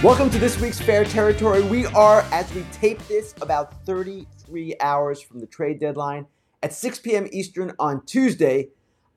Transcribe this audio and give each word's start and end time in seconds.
Welcome 0.00 0.30
to 0.30 0.38
this 0.38 0.60
week's 0.60 0.80
Fair 0.80 1.04
Territory. 1.04 1.60
We 1.60 1.86
are, 1.86 2.20
as 2.30 2.54
we 2.54 2.62
tape 2.70 3.04
this, 3.08 3.34
about 3.42 3.84
33 3.84 4.76
hours 4.78 5.20
from 5.20 5.40
the 5.40 5.46
trade 5.46 5.80
deadline 5.80 6.24
at 6.62 6.72
6 6.72 7.00
p.m. 7.00 7.26
Eastern 7.32 7.72
on 7.80 8.06
Tuesday. 8.06 8.68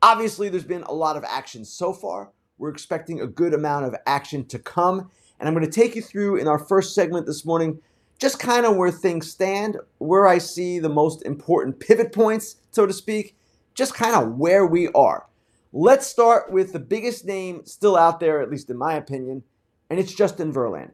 Obviously, 0.02 0.50
there's 0.50 0.64
been 0.64 0.82
a 0.82 0.92
lot 0.92 1.18
of 1.18 1.24
action 1.24 1.66
so 1.66 1.94
far. 1.94 2.32
We're 2.58 2.72
expecting 2.72 3.22
a 3.22 3.28
good 3.28 3.54
amount 3.54 3.86
of 3.86 3.96
action 4.08 4.44
to 4.48 4.58
come. 4.58 5.12
And 5.40 5.48
I'm 5.48 5.54
going 5.54 5.70
to 5.70 5.72
take 5.72 5.96
you 5.96 6.02
through 6.02 6.38
in 6.38 6.48
our 6.48 6.58
first 6.58 6.96
segment 6.96 7.28
this 7.28 7.46
morning 7.46 7.80
just 8.18 8.40
kind 8.40 8.66
of 8.66 8.76
where 8.76 8.90
things 8.90 9.30
stand, 9.30 9.78
where 10.00 10.28
I 10.28 10.40
see 10.40 10.80
the 10.80 10.90
most 10.90 11.22
important 11.28 11.80
pivot 11.80 12.12
points, 12.12 12.56
so 12.72 12.88
to 12.88 12.94
speak, 12.94 13.36
just 13.76 13.94
kind 13.94 14.16
of 14.16 14.34
where 14.34 14.66
we 14.66 14.88
are. 14.94 15.28
Let's 15.74 16.08
start 16.08 16.52
with 16.52 16.74
the 16.74 16.80
biggest 16.80 17.24
name 17.24 17.68
still 17.68 17.96
out 17.96 18.20
there, 18.20 18.42
at 18.42 18.50
least 18.50 18.72
in 18.72 18.78
my 18.78 18.96
opinion, 18.96 19.44
and 19.92 20.00
it's 20.00 20.14
Justin 20.14 20.54
Verlander. 20.54 20.94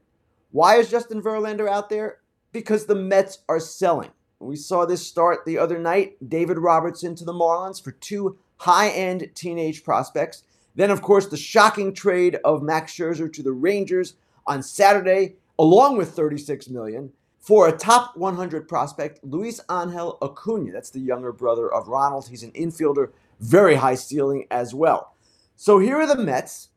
Why 0.49 0.77
is 0.77 0.89
Justin 0.89 1.21
Verlander 1.21 1.69
out 1.69 1.87
there? 1.87 2.17
Because 2.51 2.87
the 2.87 2.95
Mets 2.95 3.37
are 3.47 3.59
selling. 3.59 4.09
We 4.39 4.55
saw 4.55 4.85
this 4.85 5.05
start 5.05 5.45
the 5.45 5.59
other 5.59 5.77
night. 5.77 6.17
David 6.27 6.57
Robertson 6.57 7.13
to 7.13 7.23
the 7.23 7.31
Marlins 7.31 7.81
for 7.81 7.91
two 7.91 8.39
high 8.57 8.89
end 8.89 9.29
teenage 9.35 9.83
prospects. 9.83 10.45
Then, 10.73 10.89
of 10.89 11.03
course, 11.03 11.27
the 11.27 11.37
shocking 11.37 11.93
trade 11.93 12.39
of 12.43 12.63
Max 12.63 12.91
Scherzer 12.91 13.31
to 13.33 13.43
the 13.43 13.51
Rangers 13.51 14.15
on 14.47 14.63
Saturday, 14.63 15.35
along 15.59 15.97
with 15.97 16.15
36 16.15 16.67
million 16.67 17.11
for 17.39 17.67
a 17.67 17.77
top 17.77 18.17
100 18.17 18.67
prospect, 18.67 19.23
Luis 19.23 19.61
Angel 19.69 20.17
Acuna. 20.23 20.71
That's 20.71 20.89
the 20.89 20.99
younger 20.99 21.31
brother 21.31 21.71
of 21.71 21.87
Ronald. 21.87 22.29
He's 22.29 22.41
an 22.41 22.51
infielder, 22.53 23.11
very 23.39 23.75
high 23.75 23.95
ceiling 23.95 24.47
as 24.49 24.73
well. 24.73 25.13
So 25.55 25.77
here 25.77 25.97
are 25.97 26.07
the 26.07 26.23
Mets 26.23 26.69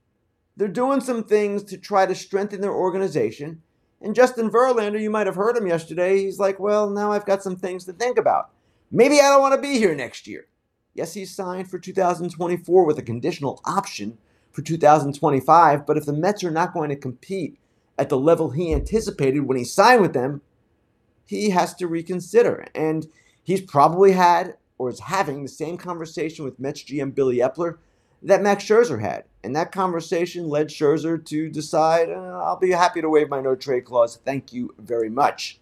they're 0.60 0.68
doing 0.68 1.00
some 1.00 1.24
things 1.24 1.62
to 1.62 1.78
try 1.78 2.04
to 2.04 2.14
strengthen 2.14 2.60
their 2.60 2.74
organization. 2.74 3.62
And 4.02 4.14
Justin 4.14 4.50
Verlander, 4.50 5.00
you 5.00 5.08
might 5.08 5.26
have 5.26 5.36
heard 5.36 5.56
him 5.56 5.66
yesterday. 5.66 6.18
He's 6.18 6.38
like, 6.38 6.60
well, 6.60 6.90
now 6.90 7.12
I've 7.12 7.24
got 7.24 7.42
some 7.42 7.56
things 7.56 7.86
to 7.86 7.94
think 7.94 8.18
about. 8.18 8.50
Maybe 8.90 9.20
I 9.20 9.30
don't 9.30 9.40
want 9.40 9.54
to 9.54 9.60
be 9.66 9.78
here 9.78 9.94
next 9.94 10.26
year. 10.26 10.48
Yes, 10.92 11.14
he's 11.14 11.34
signed 11.34 11.70
for 11.70 11.78
2024 11.78 12.84
with 12.84 12.98
a 12.98 13.02
conditional 13.02 13.62
option 13.64 14.18
for 14.52 14.60
2025. 14.60 15.86
But 15.86 15.96
if 15.96 16.04
the 16.04 16.12
Mets 16.12 16.44
are 16.44 16.50
not 16.50 16.74
going 16.74 16.90
to 16.90 16.96
compete 16.96 17.56
at 17.98 18.10
the 18.10 18.18
level 18.18 18.50
he 18.50 18.74
anticipated 18.74 19.40
when 19.40 19.56
he 19.56 19.64
signed 19.64 20.02
with 20.02 20.12
them, 20.12 20.42
he 21.24 21.48
has 21.48 21.74
to 21.76 21.86
reconsider. 21.86 22.66
And 22.74 23.06
he's 23.42 23.62
probably 23.62 24.12
had 24.12 24.58
or 24.76 24.90
is 24.90 25.00
having 25.00 25.42
the 25.42 25.48
same 25.48 25.78
conversation 25.78 26.44
with 26.44 26.60
Mets 26.60 26.84
GM 26.84 27.14
Billy 27.14 27.38
Eppler 27.38 27.78
that 28.22 28.42
Max 28.42 28.62
Scherzer 28.62 29.00
had. 29.00 29.24
And 29.42 29.56
that 29.56 29.72
conversation 29.72 30.48
led 30.48 30.68
Scherzer 30.68 31.24
to 31.26 31.48
decide, 31.48 32.10
uh, 32.10 32.42
I'll 32.44 32.58
be 32.58 32.70
happy 32.70 33.00
to 33.00 33.08
waive 33.08 33.30
my 33.30 33.40
no 33.40 33.54
trade 33.54 33.84
clause. 33.86 34.18
Thank 34.24 34.52
you 34.52 34.74
very 34.78 35.08
much. 35.08 35.58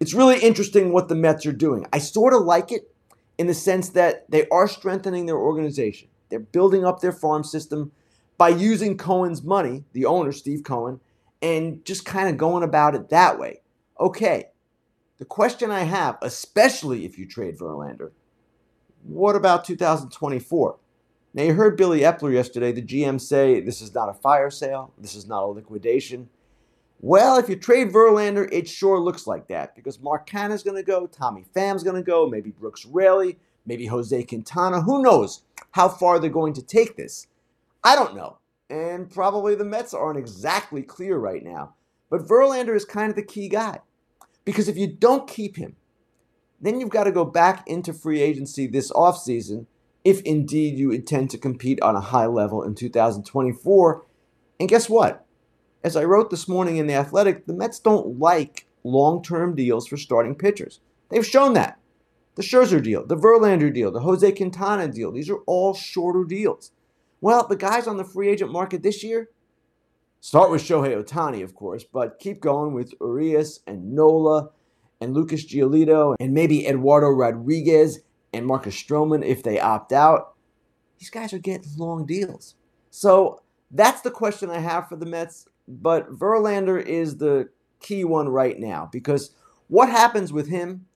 It's 0.00 0.14
really 0.14 0.40
interesting 0.40 0.92
what 0.92 1.08
the 1.08 1.14
Mets 1.14 1.44
are 1.44 1.52
doing. 1.52 1.86
I 1.92 1.98
sort 1.98 2.32
of 2.32 2.42
like 2.42 2.72
it 2.72 2.94
in 3.36 3.46
the 3.46 3.54
sense 3.54 3.90
that 3.90 4.30
they 4.30 4.48
are 4.48 4.66
strengthening 4.66 5.26
their 5.26 5.36
organization. 5.36 6.08
They're 6.30 6.38
building 6.38 6.84
up 6.84 7.00
their 7.00 7.12
farm 7.12 7.44
system 7.44 7.92
by 8.38 8.48
using 8.48 8.96
Cohen's 8.96 9.42
money, 9.42 9.84
the 9.92 10.06
owner, 10.06 10.32
Steve 10.32 10.62
Cohen, 10.64 11.00
and 11.42 11.84
just 11.84 12.06
kind 12.06 12.30
of 12.30 12.38
going 12.38 12.62
about 12.62 12.94
it 12.94 13.10
that 13.10 13.38
way. 13.38 13.60
Okay, 13.98 14.46
the 15.18 15.26
question 15.26 15.70
I 15.70 15.80
have, 15.80 16.16
especially 16.22 17.04
if 17.04 17.18
you 17.18 17.26
trade 17.26 17.58
Verlander, 17.58 18.12
what 19.02 19.36
about 19.36 19.64
2024? 19.66 20.76
Now, 21.32 21.44
you 21.44 21.54
heard 21.54 21.76
Billy 21.76 22.00
Eppler 22.00 22.32
yesterday, 22.32 22.72
the 22.72 22.82
GM, 22.82 23.20
say 23.20 23.60
this 23.60 23.80
is 23.80 23.94
not 23.94 24.08
a 24.08 24.14
fire 24.14 24.50
sale, 24.50 24.92
this 24.98 25.14
is 25.14 25.28
not 25.28 25.44
a 25.44 25.46
liquidation. 25.46 26.28
Well, 27.00 27.38
if 27.38 27.48
you 27.48 27.56
trade 27.56 27.92
Verlander, 27.92 28.48
it 28.52 28.68
sure 28.68 28.98
looks 28.98 29.26
like 29.26 29.46
that 29.48 29.76
because 29.76 30.00
Mark 30.00 30.28
Canha's 30.28 30.64
going 30.64 30.76
to 30.76 30.82
go, 30.82 31.06
Tommy 31.06 31.44
Pham's 31.54 31.84
going 31.84 31.96
to 31.96 32.02
go, 32.02 32.26
maybe 32.26 32.50
Brooks 32.50 32.84
Raley, 32.84 33.38
maybe 33.64 33.86
Jose 33.86 34.24
Quintana. 34.24 34.82
Who 34.82 35.02
knows 35.02 35.42
how 35.70 35.88
far 35.88 36.18
they're 36.18 36.30
going 36.30 36.52
to 36.54 36.62
take 36.62 36.96
this? 36.96 37.28
I 37.84 37.94
don't 37.94 38.16
know. 38.16 38.38
And 38.68 39.08
probably 39.08 39.54
the 39.54 39.64
Mets 39.64 39.94
aren't 39.94 40.18
exactly 40.18 40.82
clear 40.82 41.16
right 41.16 41.42
now. 41.42 41.74
But 42.10 42.26
Verlander 42.26 42.74
is 42.74 42.84
kind 42.84 43.08
of 43.08 43.16
the 43.16 43.22
key 43.22 43.48
guy 43.48 43.78
because 44.44 44.68
if 44.68 44.76
you 44.76 44.88
don't 44.88 45.28
keep 45.28 45.56
him, 45.56 45.76
then 46.60 46.80
you've 46.80 46.90
got 46.90 47.04
to 47.04 47.12
go 47.12 47.24
back 47.24 47.66
into 47.68 47.92
free 47.92 48.20
agency 48.20 48.66
this 48.66 48.90
offseason 48.90 49.66
if 50.04 50.20
indeed 50.22 50.78
you 50.78 50.90
intend 50.90 51.30
to 51.30 51.38
compete 51.38 51.80
on 51.82 51.96
a 51.96 52.00
high 52.00 52.26
level 52.26 52.62
in 52.62 52.74
2024. 52.74 54.06
And 54.58 54.68
guess 54.68 54.88
what? 54.88 55.26
As 55.82 55.96
I 55.96 56.04
wrote 56.04 56.30
this 56.30 56.48
morning 56.48 56.76
in 56.76 56.86
The 56.86 56.94
Athletic, 56.94 57.46
the 57.46 57.54
Mets 57.54 57.78
don't 57.78 58.18
like 58.18 58.66
long 58.84 59.22
term 59.22 59.54
deals 59.54 59.86
for 59.86 59.96
starting 59.96 60.34
pitchers. 60.34 60.80
They've 61.08 61.26
shown 61.26 61.54
that. 61.54 61.78
The 62.36 62.42
Scherzer 62.42 62.82
deal, 62.82 63.04
the 63.04 63.16
Verlander 63.16 63.72
deal, 63.74 63.90
the 63.90 64.00
Jose 64.00 64.32
Quintana 64.32 64.88
deal, 64.88 65.12
these 65.12 65.28
are 65.28 65.40
all 65.46 65.74
shorter 65.74 66.24
deals. 66.24 66.72
Well, 67.20 67.46
the 67.46 67.56
guys 67.56 67.86
on 67.86 67.96
the 67.96 68.04
free 68.04 68.30
agent 68.30 68.52
market 68.52 68.82
this 68.82 69.02
year, 69.02 69.28
start 70.20 70.50
with 70.50 70.62
Shohei 70.62 70.96
Ohtani, 70.96 71.42
of 71.42 71.54
course, 71.54 71.84
but 71.84 72.18
keep 72.18 72.40
going 72.40 72.72
with 72.72 72.94
Urias 73.00 73.60
and 73.66 73.92
Nola 73.92 74.50
and 75.00 75.12
Lucas 75.12 75.44
Giolito 75.44 76.14
and 76.20 76.32
maybe 76.32 76.66
Eduardo 76.66 77.08
Rodriguez 77.08 78.00
and 78.32 78.46
Marcus 78.46 78.74
Stroman 78.74 79.24
if 79.24 79.42
they 79.42 79.60
opt 79.60 79.92
out. 79.92 80.34
These 80.98 81.10
guys 81.10 81.32
are 81.32 81.38
getting 81.38 81.70
long 81.76 82.06
deals. 82.06 82.54
So 82.90 83.40
that's 83.70 84.00
the 84.02 84.10
question 84.10 84.50
I 84.50 84.58
have 84.58 84.88
for 84.88 84.96
the 84.96 85.06
Mets. 85.06 85.46
But 85.66 86.10
Verlander 86.10 86.84
is 86.84 87.16
the 87.16 87.48
key 87.80 88.04
one 88.04 88.28
right 88.28 88.58
now 88.58 88.88
because 88.92 89.34
what 89.68 89.88
happens 89.88 90.32
with 90.32 90.48
him 90.48 90.86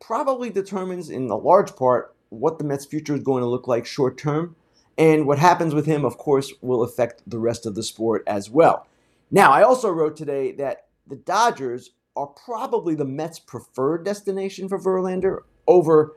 probably 0.00 0.50
determines, 0.50 1.10
in 1.10 1.28
a 1.28 1.36
large 1.36 1.74
part, 1.76 2.14
what 2.28 2.58
the 2.58 2.64
Mets' 2.64 2.86
future 2.86 3.14
is 3.14 3.22
going 3.22 3.42
to 3.42 3.48
look 3.48 3.66
like 3.66 3.86
short 3.86 4.16
term. 4.18 4.56
And 4.96 5.26
what 5.26 5.38
happens 5.38 5.74
with 5.74 5.86
him, 5.86 6.04
of 6.04 6.18
course, 6.18 6.52
will 6.60 6.82
affect 6.82 7.22
the 7.26 7.38
rest 7.38 7.66
of 7.66 7.74
the 7.74 7.82
sport 7.82 8.22
as 8.26 8.48
well. 8.48 8.86
Now, 9.30 9.50
I 9.50 9.62
also 9.62 9.90
wrote 9.90 10.16
today 10.16 10.52
that 10.52 10.86
the 11.06 11.16
Dodgers 11.16 11.90
are 12.16 12.28
probably 12.28 12.94
the 12.94 13.04
Mets' 13.04 13.40
preferred 13.40 14.04
destination 14.04 14.68
for 14.68 14.78
Verlander 14.78 15.38
over 15.66 16.16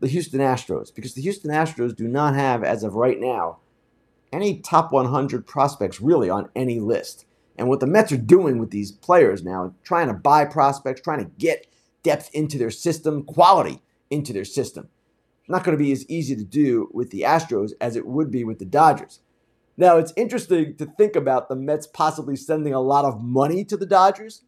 the 0.00 0.08
Houston 0.08 0.40
Astros 0.40 0.94
because 0.94 1.14
the 1.14 1.22
Houston 1.22 1.50
Astros 1.50 1.94
do 1.94 2.08
not 2.08 2.34
have, 2.34 2.62
as 2.62 2.84
of 2.84 2.94
right 2.94 3.18
now, 3.18 3.58
any 4.32 4.58
top 4.58 4.92
100 4.92 5.46
prospects 5.46 6.00
really 6.00 6.28
on 6.28 6.50
any 6.54 6.80
list. 6.80 7.24
And 7.58 7.68
what 7.68 7.80
the 7.80 7.86
Mets 7.86 8.12
are 8.12 8.18
doing 8.18 8.58
with 8.58 8.70
these 8.70 8.92
players 8.92 9.42
now, 9.42 9.74
trying 9.82 10.08
to 10.08 10.14
buy 10.14 10.44
prospects, 10.44 11.00
trying 11.00 11.24
to 11.24 11.30
get 11.38 11.66
depth 12.02 12.30
into 12.34 12.58
their 12.58 12.70
system, 12.70 13.24
quality 13.24 13.82
into 14.10 14.32
their 14.32 14.44
system. 14.44 14.88
Not 15.48 15.64
going 15.64 15.76
to 15.76 15.82
be 15.82 15.92
as 15.92 16.08
easy 16.08 16.36
to 16.36 16.44
do 16.44 16.90
with 16.92 17.10
the 17.10 17.22
Astros 17.22 17.72
as 17.80 17.96
it 17.96 18.06
would 18.06 18.30
be 18.30 18.44
with 18.44 18.58
the 18.58 18.64
Dodgers. 18.64 19.20
Now, 19.76 19.98
it's 19.98 20.12
interesting 20.16 20.76
to 20.76 20.86
think 20.86 21.16
about 21.16 21.48
the 21.48 21.56
Mets 21.56 21.86
possibly 21.86 22.36
sending 22.36 22.72
a 22.72 22.80
lot 22.80 23.04
of 23.04 23.22
money 23.22 23.64
to 23.64 23.76
the 23.76 23.86
Dodgers. 23.86 24.42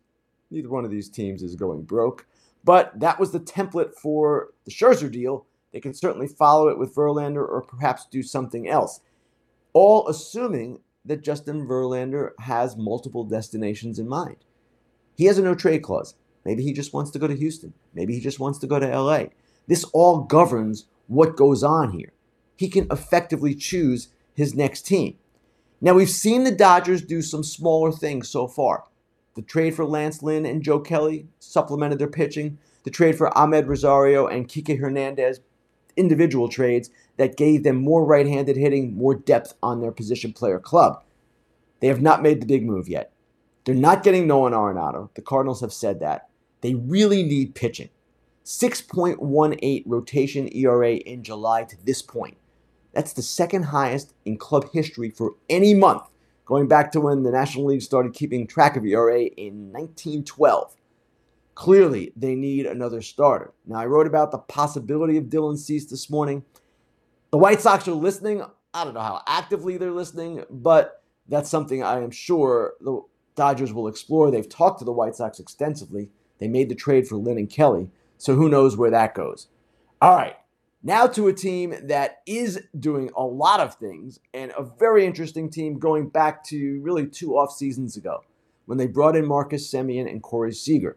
Neither 0.50 0.68
one 0.68 0.84
of 0.84 0.90
these 0.90 1.08
teams 1.08 1.42
is 1.42 1.54
going 1.54 1.82
broke. 1.82 2.26
But 2.64 2.98
that 2.98 3.18
was 3.18 3.32
the 3.32 3.40
template 3.40 3.94
for 3.94 4.50
the 4.64 4.70
Scherzer 4.70 5.10
deal. 5.10 5.46
They 5.72 5.80
can 5.80 5.94
certainly 5.94 6.28
follow 6.28 6.68
it 6.68 6.78
with 6.78 6.94
Verlander 6.94 7.46
or 7.46 7.62
perhaps 7.62 8.06
do 8.10 8.22
something 8.22 8.68
else. 8.68 9.00
All 9.72 10.08
assuming 10.08 10.80
that 11.04 11.22
Justin 11.22 11.66
Verlander 11.66 12.30
has 12.40 12.76
multiple 12.76 13.24
destinations 13.24 13.98
in 13.98 14.08
mind. 14.08 14.36
He 15.16 15.24
has 15.24 15.38
a 15.38 15.42
no 15.42 15.54
trade 15.54 15.82
clause. 15.82 16.14
Maybe 16.44 16.62
he 16.62 16.72
just 16.72 16.92
wants 16.92 17.10
to 17.12 17.18
go 17.18 17.26
to 17.26 17.36
Houston. 17.36 17.74
Maybe 17.94 18.14
he 18.14 18.20
just 18.20 18.40
wants 18.40 18.58
to 18.60 18.66
go 18.66 18.78
to 18.78 19.00
LA. 19.00 19.24
This 19.66 19.84
all 19.92 20.22
governs 20.22 20.86
what 21.06 21.36
goes 21.36 21.62
on 21.62 21.92
here. 21.92 22.12
He 22.56 22.68
can 22.68 22.86
effectively 22.90 23.54
choose 23.54 24.08
his 24.34 24.54
next 24.54 24.82
team. 24.82 25.18
Now, 25.80 25.94
we've 25.94 26.10
seen 26.10 26.44
the 26.44 26.50
Dodgers 26.50 27.02
do 27.02 27.22
some 27.22 27.44
smaller 27.44 27.92
things 27.92 28.28
so 28.28 28.48
far. 28.48 28.84
The 29.38 29.44
trade 29.44 29.76
for 29.76 29.84
Lance 29.84 30.20
Lynn 30.20 30.44
and 30.44 30.64
Joe 30.64 30.80
Kelly 30.80 31.28
supplemented 31.38 32.00
their 32.00 32.08
pitching. 32.08 32.58
The 32.82 32.90
trade 32.90 33.16
for 33.16 33.30
Amed 33.36 33.68
Rosario 33.68 34.26
and 34.26 34.48
Kike 34.48 34.80
Hernandez, 34.80 35.38
individual 35.96 36.48
trades 36.48 36.90
that 37.18 37.36
gave 37.36 37.62
them 37.62 37.76
more 37.76 38.04
right 38.04 38.26
handed 38.26 38.56
hitting, 38.56 38.96
more 38.96 39.14
depth 39.14 39.54
on 39.62 39.80
their 39.80 39.92
position 39.92 40.32
player 40.32 40.58
club. 40.58 41.04
They 41.78 41.86
have 41.86 42.02
not 42.02 42.20
made 42.20 42.42
the 42.42 42.46
big 42.46 42.66
move 42.66 42.88
yet. 42.88 43.12
They're 43.64 43.76
not 43.76 44.02
getting 44.02 44.26
Nolan 44.26 44.54
Arenado. 44.54 45.10
The 45.14 45.22
Cardinals 45.22 45.60
have 45.60 45.72
said 45.72 46.00
that. 46.00 46.28
They 46.60 46.74
really 46.74 47.22
need 47.22 47.54
pitching. 47.54 47.90
6.18 48.44 49.84
rotation 49.86 50.48
ERA 50.52 50.94
in 50.94 51.22
July 51.22 51.62
to 51.62 51.76
this 51.84 52.02
point. 52.02 52.38
That's 52.92 53.12
the 53.12 53.22
second 53.22 53.66
highest 53.66 54.14
in 54.24 54.36
club 54.36 54.68
history 54.72 55.10
for 55.10 55.36
any 55.48 55.74
month 55.74 56.02
going 56.48 56.66
back 56.66 56.90
to 56.90 57.00
when 57.00 57.22
the 57.22 57.30
National 57.30 57.66
League 57.66 57.82
started 57.82 58.14
keeping 58.14 58.46
track 58.46 58.74
of 58.74 58.84
ERA 58.86 59.20
in 59.20 59.70
1912. 59.70 60.74
Clearly, 61.54 62.10
they 62.16 62.34
need 62.34 62.64
another 62.64 63.02
starter. 63.02 63.52
Now, 63.66 63.80
I 63.80 63.86
wrote 63.86 64.06
about 64.06 64.32
the 64.32 64.38
possibility 64.38 65.18
of 65.18 65.24
Dylan 65.24 65.58
Cease 65.58 65.84
this 65.84 66.08
morning. 66.08 66.42
The 67.32 67.36
White 67.36 67.60
Sox 67.60 67.86
are 67.86 67.92
listening. 67.92 68.42
I 68.72 68.84
don't 68.84 68.94
know 68.94 69.00
how 69.00 69.20
actively 69.26 69.76
they're 69.76 69.90
listening, 69.90 70.42
but 70.48 71.02
that's 71.28 71.50
something 71.50 71.82
I 71.82 71.98
am 72.02 72.10
sure 72.10 72.72
the 72.80 73.02
Dodgers 73.36 73.74
will 73.74 73.86
explore. 73.86 74.30
They've 74.30 74.48
talked 74.48 74.78
to 74.78 74.86
the 74.86 74.92
White 74.92 75.16
Sox 75.16 75.38
extensively. 75.38 76.08
They 76.38 76.48
made 76.48 76.70
the 76.70 76.74
trade 76.74 77.06
for 77.06 77.16
Lynn 77.16 77.36
and 77.36 77.50
Kelly, 77.50 77.90
so 78.16 78.34
who 78.34 78.48
knows 78.48 78.74
where 78.74 78.90
that 78.90 79.14
goes. 79.14 79.48
All 80.00 80.16
right, 80.16 80.36
now 80.82 81.06
to 81.08 81.28
a 81.28 81.32
team 81.32 81.74
that 81.84 82.18
is 82.26 82.60
doing 82.78 83.10
a 83.16 83.24
lot 83.24 83.60
of 83.60 83.74
things 83.74 84.20
and 84.32 84.52
a 84.56 84.62
very 84.62 85.04
interesting 85.04 85.50
team 85.50 85.78
going 85.78 86.08
back 86.08 86.44
to 86.44 86.80
really 86.80 87.06
two 87.06 87.36
off 87.36 87.52
seasons 87.52 87.96
ago 87.96 88.22
when 88.66 88.78
they 88.78 88.86
brought 88.86 89.16
in 89.16 89.26
Marcus 89.26 89.70
Semien 89.72 90.08
and 90.08 90.22
Corey 90.22 90.52
Seager. 90.52 90.96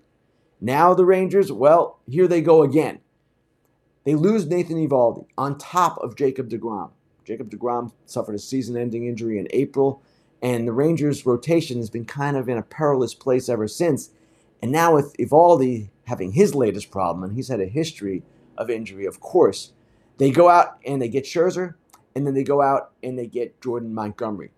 Now 0.59 0.93
the 0.93 1.05
Rangers, 1.05 1.51
well, 1.51 1.99
here 2.07 2.27
they 2.27 2.41
go 2.41 2.61
again. 2.61 2.99
They 4.05 4.15
lose 4.15 4.47
Nathan 4.47 4.77
Eovaldi 4.77 5.25
on 5.37 5.57
top 5.57 5.97
of 5.99 6.15
Jacob 6.15 6.49
DeGrom. 6.49 6.91
Jacob 7.25 7.49
DeGrom 7.49 7.91
suffered 8.05 8.35
a 8.35 8.39
season 8.39 8.75
ending 8.75 9.05
injury 9.05 9.39
in 9.39 9.47
April, 9.51 10.01
and 10.41 10.67
the 10.67 10.73
Rangers' 10.73 11.25
rotation 11.25 11.77
has 11.77 11.89
been 11.89 12.05
kind 12.05 12.35
of 12.35 12.49
in 12.49 12.57
a 12.57 12.63
perilous 12.63 13.13
place 13.13 13.47
ever 13.47 13.67
since. 13.67 14.09
And 14.61 14.71
now 14.71 14.93
with 14.93 15.15
Eovaldi 15.17 15.89
having 16.05 16.33
his 16.33 16.55
latest 16.55 16.91
problem, 16.91 17.23
and 17.23 17.33
he's 17.33 17.47
had 17.47 17.61
a 17.61 17.65
history 17.65 18.23
of 18.61 18.69
injury, 18.69 19.05
of 19.05 19.19
course, 19.19 19.73
they 20.17 20.31
go 20.31 20.49
out 20.49 20.77
and 20.85 21.01
they 21.01 21.09
get 21.09 21.25
Scherzer, 21.25 21.75
and 22.15 22.25
then 22.25 22.33
they 22.33 22.43
go 22.43 22.61
out 22.61 22.91
and 23.03 23.17
they 23.17 23.27
get 23.27 23.61
Jordan 23.61 23.93
Montgomery. 23.93 24.51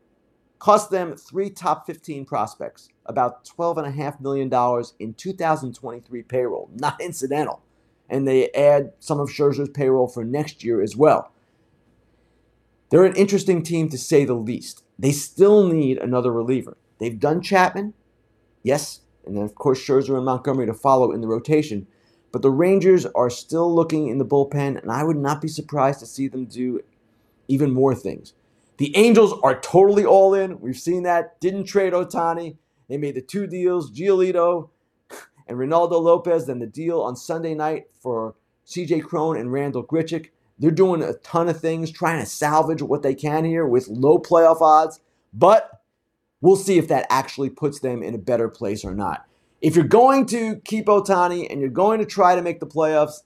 Cost 0.60 0.92
them 0.92 1.16
three 1.16 1.50
top 1.50 1.86
15 1.86 2.26
prospects, 2.26 2.90
about 3.06 3.46
$12.5 3.46 4.22
million 4.22 4.52
in 5.00 5.14
2023 5.14 6.24
payroll, 6.24 6.70
not 6.74 7.02
incidental. 7.02 7.62
And 8.10 8.28
they 8.28 8.50
add 8.52 8.94
some 9.00 9.20
of 9.20 9.30
Scherzer's 9.30 9.70
payroll 9.70 10.08
for 10.08 10.24
next 10.24 10.64
year 10.64 10.82
as 10.82 10.96
well. 10.96 11.32
They're 12.90 13.06
an 13.06 13.16
interesting 13.16 13.64
team 13.64 13.90
to 13.90 13.98
say 13.98 14.24
the 14.24 14.36
least. 14.36 14.84
They 15.00 15.12
still 15.12 15.68
need 15.68 15.98
another 15.98 16.32
reliever. 16.32 16.78
They've 17.00 17.20
done 17.20 17.42
Chapman, 17.42 17.94
yes, 18.62 19.02
and 19.26 19.36
then 19.36 19.44
of 19.44 19.56
course 19.56 19.80
Scherzer 19.80 20.16
and 20.16 20.26
Montgomery 20.26 20.68
to 20.68 20.74
follow 20.74 21.12
in 21.12 21.22
the 21.22 21.28
rotation. 21.28 21.88
But 22.34 22.42
the 22.42 22.52
Rangers 22.52 23.06
are 23.06 23.30
still 23.30 23.74
looking 23.74 24.08
in 24.08 24.18
the 24.18 24.26
bullpen, 24.26 24.82
and 24.82 24.92
I 24.92 25.04
would 25.04 25.18
not 25.18 25.40
be 25.40 25.48
surprised 25.48 26.00
to 26.00 26.08
see 26.08 26.28
them 26.28 26.46
do 26.46 26.82
even 27.48 27.72
more 27.72 27.94
things. 27.94 28.34
The 28.78 28.98
Angels 28.98 29.40
are 29.44 29.62
totally 29.62 30.04
all 30.04 30.34
in. 30.34 30.60
We've 30.60 30.76
seen 30.76 31.04
that. 31.04 31.40
Didn't 31.40 31.66
trade 31.66 31.94
Ohtani. 31.94 32.58
They 32.90 32.98
made 32.98 33.14
the 33.14 33.22
two 33.22 33.46
deals, 33.46 33.92
Giolito 33.92 34.70
and 35.48 35.60
Reynaldo 35.60 36.02
Lopez, 36.02 36.48
then 36.48 36.58
the 36.58 36.66
deal 36.66 37.02
on 37.02 37.16
Sunday 37.16 37.54
night 37.54 37.86
for 38.02 38.34
CJ 38.66 39.04
Cron 39.04 39.38
and 39.38 39.54
Randall 39.54 39.84
Grichuk. 39.86 40.32
They're 40.58 40.72
doing 40.72 41.04
a 41.04 41.14
ton 41.14 41.50
of 41.50 41.62
things, 41.62 41.92
trying 41.92 42.20
to 42.20 42.26
salvage 42.26 42.82
what 42.82 43.04
they 43.04 43.14
can 43.14 43.46
here 43.46 43.68
with 43.68 43.88
low 43.88 44.18
playoff 44.18 44.60
odds, 44.60 45.02
but 45.34 45.84
we'll 46.42 46.56
see 46.56 46.80
if 46.80 46.88
that 46.88 47.06
actually 47.12 47.52
puts 47.52 47.80
them 47.80 48.02
in 48.02 48.16
a 48.16 48.20
better 48.20 48.50
place 48.50 48.84
or 48.84 48.96
not. 48.96 49.28
If 49.64 49.78
you're 49.78 49.86
going 49.86 50.26
to 50.26 50.58
keep 50.66 50.88
Ohtani 50.88 51.48
and 51.50 51.62
you're 51.62 51.70
going 51.70 52.00
to 52.00 52.06
try 52.06 52.36
to 52.36 52.42
make 52.42 52.60
the 52.60 52.68
playoffs, 52.68 53.22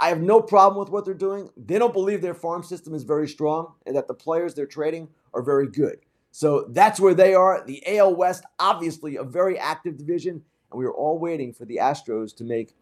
I 0.00 0.08
have 0.08 0.22
no 0.22 0.40
problem 0.40 0.80
with 0.80 0.88
what 0.88 1.04
they're 1.04 1.12
doing. 1.12 1.50
They 1.54 1.78
don't 1.78 1.92
believe 1.92 2.22
their 2.22 2.32
farm 2.32 2.62
system 2.62 2.94
is 2.94 3.02
very 3.02 3.28
strong 3.28 3.74
and 3.84 3.94
that 3.94 4.08
the 4.08 4.14
players 4.14 4.54
they're 4.54 4.64
trading 4.64 5.10
are 5.34 5.42
very 5.42 5.68
good. 5.68 5.98
So 6.30 6.64
that's 6.70 6.98
where 6.98 7.12
they 7.12 7.34
are. 7.34 7.62
The 7.66 7.98
AL 7.98 8.16
West, 8.16 8.44
obviously 8.58 9.16
a 9.16 9.22
very 9.22 9.58
active 9.58 9.98
division, 9.98 10.42
and 10.70 10.80
we 10.80 10.86
are 10.86 10.94
all 10.94 11.18
waiting 11.18 11.52
for 11.52 11.66
the 11.66 11.76
Astros 11.76 12.34
to 12.36 12.44
make 12.44 12.74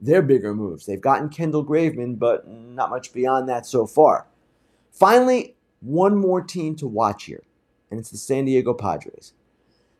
their 0.00 0.20
bigger 0.20 0.52
moves. 0.52 0.86
They've 0.86 1.00
gotten 1.00 1.28
Kendall 1.28 1.64
Graveman, 1.64 2.18
but 2.18 2.48
not 2.48 2.90
much 2.90 3.12
beyond 3.12 3.48
that 3.48 3.64
so 3.64 3.86
far. 3.86 4.26
Finally, 4.90 5.54
one 5.78 6.18
more 6.18 6.42
team 6.42 6.74
to 6.76 6.88
watch 6.88 7.26
here, 7.26 7.44
and 7.92 8.00
it's 8.00 8.10
the 8.10 8.18
San 8.18 8.44
Diego 8.44 8.74
Padres. 8.74 9.34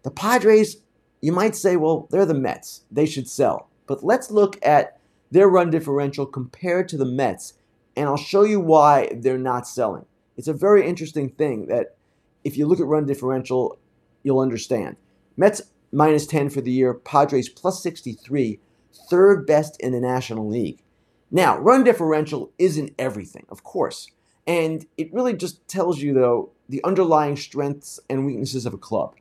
The 0.03 0.11
Padres, 0.11 0.79
you 1.21 1.33
might 1.33 1.57
say, 1.57 1.77
well, 1.77 2.09
they're 2.11 2.27
the 2.27 2.35
Mets. 2.35 2.83
They 2.91 3.07
should 3.07 3.29
sell. 3.29 3.69
But 3.87 4.05
let's 4.05 4.31
look 4.31 4.59
at 4.65 4.99
their 5.31 5.49
run 5.49 5.71
differential 5.71 6.27
compared 6.27 6.89
to 6.89 6.97
the 6.97 7.05
Mets, 7.05 7.55
and 7.97 8.09
I'll 8.09 8.17
show 8.17 8.45
you 8.45 8.61
why 8.61 9.11
they're 9.15 9.39
not 9.39 9.67
selling. 9.67 10.05
It's 10.37 10.49
a 10.49 10.53
very 10.53 10.87
interesting 10.87 11.31
thing 11.31 11.67
that 11.67 11.97
if 12.45 12.57
you 12.57 12.67
look 12.67 12.81
at 12.81 12.87
run 12.87 13.07
differential, 13.07 13.79
you'll 14.23 14.41
understand. 14.41 14.97
Mets 15.37 15.63
minus 15.93 16.27
10 16.27 16.51
for 16.51 16.61
the 16.61 16.71
year, 16.71 16.95
Padres 16.95 17.49
plus 17.49 17.83
63, 17.83 18.61
third 19.09 19.47
best 19.47 19.81
in 19.81 19.93
the 19.93 20.01
National 20.01 20.49
League. 20.49 20.83
Now, 21.31 21.59
run 21.59 21.85
differential 21.85 22.53
isn't 22.59 22.95
everything, 22.99 23.47
of 23.49 23.65
course. 23.65 24.11
And 24.47 24.87
it 24.97 25.13
really 25.13 25.35
just 25.35 25.67
tells 25.67 26.01
you, 26.01 26.15
though, 26.15 26.53
the 26.69 26.83
underlying 26.85 27.37
strengths 27.37 27.99
and 28.09 28.27
weaknesses 28.27 28.67
of 28.67 28.75
a 28.75 28.79
club, 28.79 29.17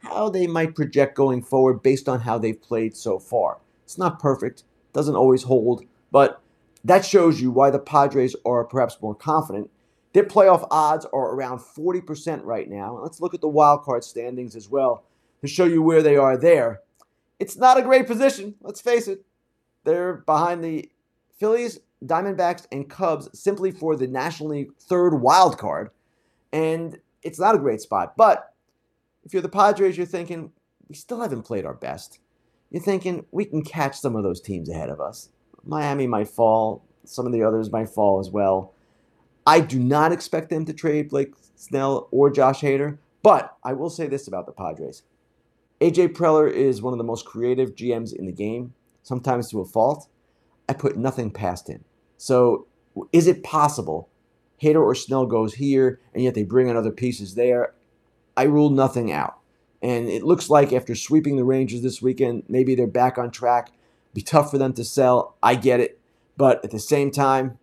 how 0.00 0.28
they 0.28 0.46
might 0.46 0.74
project 0.74 1.16
going 1.16 1.42
forward 1.42 1.82
based 1.82 2.08
on 2.08 2.20
how 2.20 2.38
they've 2.38 2.60
played 2.60 2.96
so 2.96 3.18
far. 3.18 3.58
It's 3.84 3.98
not 3.98 4.20
perfect, 4.20 4.64
doesn't 4.92 5.16
always 5.16 5.44
hold, 5.44 5.84
but 6.10 6.40
that 6.84 7.04
shows 7.04 7.40
you 7.40 7.50
why 7.50 7.70
the 7.70 7.78
Padres 7.78 8.36
are 8.44 8.64
perhaps 8.64 9.00
more 9.00 9.14
confident. 9.14 9.70
Their 10.12 10.24
playoff 10.24 10.66
odds 10.70 11.06
are 11.12 11.34
around 11.34 11.58
40% 11.58 12.40
right 12.44 12.68
now. 12.68 12.98
Let's 12.98 13.20
look 13.20 13.34
at 13.34 13.40
the 13.40 13.48
wild 13.48 13.82
card 13.82 14.04
standings 14.04 14.56
as 14.56 14.68
well 14.68 15.04
to 15.40 15.48
show 15.48 15.64
you 15.64 15.82
where 15.82 16.02
they 16.02 16.16
are 16.16 16.36
there. 16.36 16.80
It's 17.38 17.56
not 17.56 17.78
a 17.78 17.82
great 17.82 18.06
position, 18.06 18.54
let's 18.60 18.80
face 18.80 19.06
it. 19.06 19.24
They're 19.84 20.14
behind 20.14 20.64
the 20.64 20.90
Phillies, 21.38 21.80
Diamondbacks, 22.04 22.66
and 22.72 22.88
Cubs 22.88 23.28
simply 23.38 23.70
for 23.70 23.96
the 23.96 24.08
National 24.08 24.50
League 24.50 24.74
third 24.80 25.14
wild 25.14 25.58
card. 25.58 25.90
And 26.52 26.98
it's 27.22 27.38
not 27.38 27.54
a 27.54 27.58
great 27.58 27.80
spot. 27.80 28.16
But 28.16 28.52
if 29.28 29.32
you're 29.32 29.42
the 29.42 29.48
Padres, 29.48 29.96
you're 29.96 30.06
thinking, 30.06 30.50
we 30.88 30.96
still 30.96 31.20
haven't 31.20 31.42
played 31.42 31.64
our 31.64 31.74
best 31.74 32.18
you're 32.70 32.82
thinking 32.82 33.24
we 33.30 33.44
can 33.44 33.62
catch 33.62 33.98
some 33.98 34.16
of 34.16 34.22
those 34.22 34.40
teams 34.40 34.68
ahead 34.68 34.90
of 34.90 35.00
us. 35.00 35.30
Miami 35.64 36.06
might 36.06 36.28
fall, 36.28 36.84
some 37.04 37.26
of 37.26 37.32
the 37.32 37.42
others 37.42 37.72
might 37.72 37.88
fall 37.88 38.20
as 38.20 38.30
well. 38.30 38.74
I 39.46 39.60
do 39.60 39.78
not 39.78 40.12
expect 40.12 40.50
them 40.50 40.64
to 40.66 40.74
trade 40.74 41.08
Blake 41.08 41.32
Snell 41.56 42.08
or 42.10 42.30
Josh 42.30 42.60
Hader, 42.60 42.98
but 43.22 43.56
I 43.64 43.72
will 43.72 43.90
say 43.90 44.06
this 44.06 44.28
about 44.28 44.46
the 44.46 44.52
Padres. 44.52 45.02
AJ 45.80 46.08
Preller 46.08 46.50
is 46.50 46.82
one 46.82 46.92
of 46.92 46.98
the 46.98 47.04
most 47.04 47.24
creative 47.24 47.74
GMs 47.74 48.14
in 48.14 48.26
the 48.26 48.32
game, 48.32 48.74
sometimes 49.02 49.50
to 49.50 49.60
a 49.60 49.64
fault. 49.64 50.08
I 50.68 50.74
put 50.74 50.96
nothing 50.96 51.30
past 51.30 51.68
him. 51.68 51.84
So, 52.18 52.66
is 53.12 53.26
it 53.26 53.44
possible 53.44 54.08
Hader 54.60 54.82
or 54.82 54.94
Snell 54.94 55.24
goes 55.24 55.54
here 55.54 56.00
and 56.12 56.22
yet 56.22 56.34
they 56.34 56.42
bring 56.42 56.68
in 56.68 56.76
other 56.76 56.90
pieces 56.90 57.34
there? 57.34 57.74
I 58.38 58.44
rule 58.44 58.70
nothing 58.70 59.10
out. 59.10 59.36
And 59.82 60.08
it 60.08 60.22
looks 60.22 60.48
like 60.48 60.72
after 60.72 60.94
sweeping 60.94 61.36
the 61.36 61.44
Rangers 61.44 61.82
this 61.82 62.00
weekend, 62.00 62.44
maybe 62.48 62.76
they're 62.76 62.86
back 62.86 63.18
on 63.18 63.32
track. 63.32 63.72
Be 64.14 64.22
tough 64.22 64.52
for 64.52 64.58
them 64.58 64.72
to 64.74 64.84
sell. 64.84 65.36
I 65.42 65.56
get 65.56 65.80
it. 65.80 66.00
But 66.36 66.64
at 66.64 66.70
the 66.70 66.78
same 66.78 67.10
time, 67.10 67.58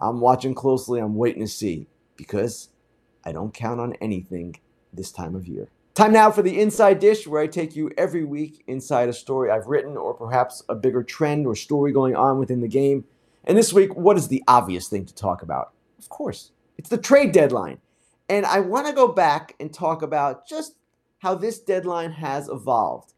I'm 0.00 0.20
watching 0.20 0.54
closely. 0.54 1.00
I'm 1.00 1.16
waiting 1.16 1.42
to 1.42 1.48
see 1.48 1.86
because 2.16 2.70
I 3.26 3.32
don't 3.32 3.52
count 3.52 3.78
on 3.78 3.92
anything 4.00 4.56
this 4.90 5.12
time 5.12 5.34
of 5.34 5.46
year. 5.46 5.68
Time 5.94 6.14
now 6.14 6.30
for 6.30 6.40
the 6.40 6.58
Inside 6.58 6.98
Dish, 6.98 7.26
where 7.26 7.42
I 7.42 7.46
take 7.46 7.76
you 7.76 7.90
every 7.98 8.24
week 8.24 8.64
inside 8.66 9.10
a 9.10 9.12
story 9.12 9.50
I've 9.50 9.66
written 9.66 9.98
or 9.98 10.14
perhaps 10.14 10.62
a 10.66 10.74
bigger 10.74 11.02
trend 11.02 11.46
or 11.46 11.54
story 11.54 11.92
going 11.92 12.16
on 12.16 12.38
within 12.38 12.62
the 12.62 12.68
game. 12.68 13.04
And 13.44 13.58
this 13.58 13.74
week, 13.74 13.94
what 13.94 14.16
is 14.16 14.28
the 14.28 14.42
obvious 14.48 14.88
thing 14.88 15.04
to 15.04 15.14
talk 15.14 15.42
about? 15.42 15.72
Of 15.98 16.08
course, 16.08 16.52
it's 16.78 16.88
the 16.88 16.96
trade 16.96 17.32
deadline. 17.32 17.80
And 18.28 18.44
I 18.44 18.60
want 18.60 18.86
to 18.86 18.92
go 18.92 19.08
back 19.08 19.54
and 19.58 19.72
talk 19.72 20.02
about 20.02 20.46
just 20.46 20.74
how 21.20 21.34
this 21.34 21.58
deadline 21.58 22.12
has 22.12 22.48
evolved. 22.48 23.14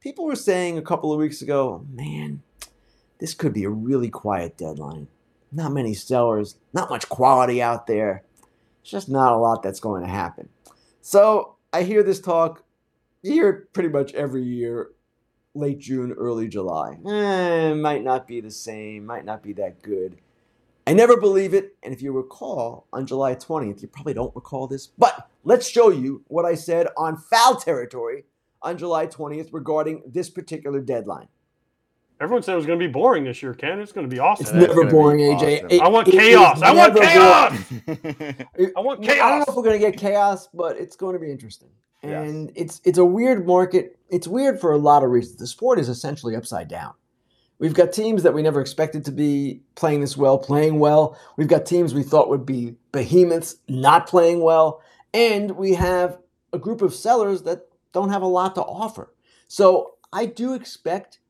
People 0.00 0.24
were 0.24 0.36
saying 0.36 0.78
a 0.78 0.82
couple 0.82 1.12
of 1.12 1.18
weeks 1.18 1.42
ago, 1.42 1.84
man, 1.90 2.42
this 3.18 3.34
could 3.34 3.52
be 3.52 3.64
a 3.64 3.70
really 3.70 4.10
quiet 4.10 4.56
deadline. 4.56 5.08
Not 5.50 5.72
many 5.72 5.94
sellers, 5.94 6.56
not 6.72 6.90
much 6.90 7.08
quality 7.08 7.60
out 7.60 7.86
there. 7.86 8.24
It's 8.80 8.90
just 8.90 9.08
not 9.08 9.32
a 9.32 9.38
lot 9.38 9.62
that's 9.62 9.80
going 9.80 10.02
to 10.02 10.08
happen. 10.08 10.48
So 11.00 11.56
I 11.72 11.82
hear 11.82 12.02
this 12.02 12.20
talk, 12.20 12.64
you 13.22 13.32
hear 13.32 13.48
it 13.50 13.72
pretty 13.72 13.90
much 13.90 14.12
every 14.14 14.42
year, 14.42 14.90
late 15.54 15.78
June, 15.78 16.12
early 16.12 16.48
July. 16.48 16.98
Eh, 17.06 17.74
might 17.74 18.02
not 18.02 18.26
be 18.26 18.40
the 18.40 18.50
same, 18.50 19.06
might 19.06 19.24
not 19.24 19.42
be 19.42 19.52
that 19.54 19.82
good. 19.82 20.18
I 20.86 20.92
never 20.92 21.16
believe 21.16 21.54
it. 21.54 21.76
And 21.82 21.94
if 21.94 22.02
you 22.02 22.12
recall, 22.12 22.86
on 22.92 23.06
July 23.06 23.34
20th, 23.34 23.82
you 23.82 23.88
probably 23.88 24.14
don't 24.14 24.34
recall 24.34 24.66
this, 24.66 24.86
but 24.86 25.28
let's 25.44 25.68
show 25.68 25.90
you 25.90 26.24
what 26.28 26.44
I 26.44 26.54
said 26.54 26.88
on 26.96 27.16
foul 27.16 27.56
territory 27.56 28.24
on 28.62 28.78
July 28.78 29.06
20th 29.06 29.50
regarding 29.52 30.02
this 30.06 30.30
particular 30.30 30.80
deadline. 30.80 31.28
Everyone 32.20 32.42
said 32.42 32.52
it 32.52 32.56
was 32.56 32.66
going 32.66 32.78
to 32.78 32.86
be 32.86 32.92
boring 32.92 33.24
this 33.24 33.42
year, 33.42 33.52
Ken. 33.52 33.80
It's 33.80 33.90
going 33.90 34.08
to 34.08 34.14
be 34.14 34.20
awesome. 34.20 34.46
It's 34.46 34.54
never 34.54 34.88
boring, 34.88 35.18
AJ. 35.18 35.56
Awesome. 35.56 35.70
It, 35.70 35.80
I 35.82 35.88
want 35.88 36.08
chaos. 36.08 36.62
I 36.62 36.72
want 36.72 36.96
chaos. 36.96 37.52
I 38.76 38.80
want 38.80 39.02
chaos. 39.02 39.18
I 39.20 39.28
don't 39.28 39.38
know 39.40 39.44
if 39.48 39.56
we're 39.56 39.64
going 39.64 39.80
to 39.80 39.90
get 39.90 39.98
chaos, 39.98 40.48
but 40.54 40.76
it's 40.76 40.94
going 40.94 41.14
to 41.14 41.18
be 41.18 41.32
interesting. 41.32 41.70
And 42.04 42.52
yes. 42.54 42.64
it's 42.64 42.80
it's 42.84 42.98
a 42.98 43.04
weird 43.04 43.44
market. 43.44 43.98
It's 44.08 44.28
weird 44.28 44.60
for 44.60 44.72
a 44.72 44.78
lot 44.78 45.02
of 45.02 45.10
reasons. 45.10 45.38
The 45.38 45.48
sport 45.48 45.80
is 45.80 45.88
essentially 45.88 46.36
upside 46.36 46.68
down. 46.68 46.94
We've 47.62 47.74
got 47.74 47.92
teams 47.92 48.24
that 48.24 48.34
we 48.34 48.42
never 48.42 48.60
expected 48.60 49.04
to 49.04 49.12
be 49.12 49.62
playing 49.76 50.00
this 50.00 50.16
well, 50.16 50.36
playing 50.36 50.80
well. 50.80 51.16
We've 51.36 51.46
got 51.46 51.64
teams 51.64 51.94
we 51.94 52.02
thought 52.02 52.28
would 52.28 52.44
be 52.44 52.74
behemoths, 52.90 53.54
not 53.68 54.08
playing 54.08 54.40
well. 54.40 54.82
And 55.14 55.52
we 55.52 55.74
have 55.74 56.18
a 56.52 56.58
group 56.58 56.82
of 56.82 56.92
sellers 56.92 57.42
that 57.44 57.68
don't 57.92 58.08
have 58.08 58.22
a 58.22 58.26
lot 58.26 58.56
to 58.56 58.62
offer. 58.62 59.14
So 59.46 59.94
I 60.12 60.26
do 60.26 60.54
expect 60.54 61.20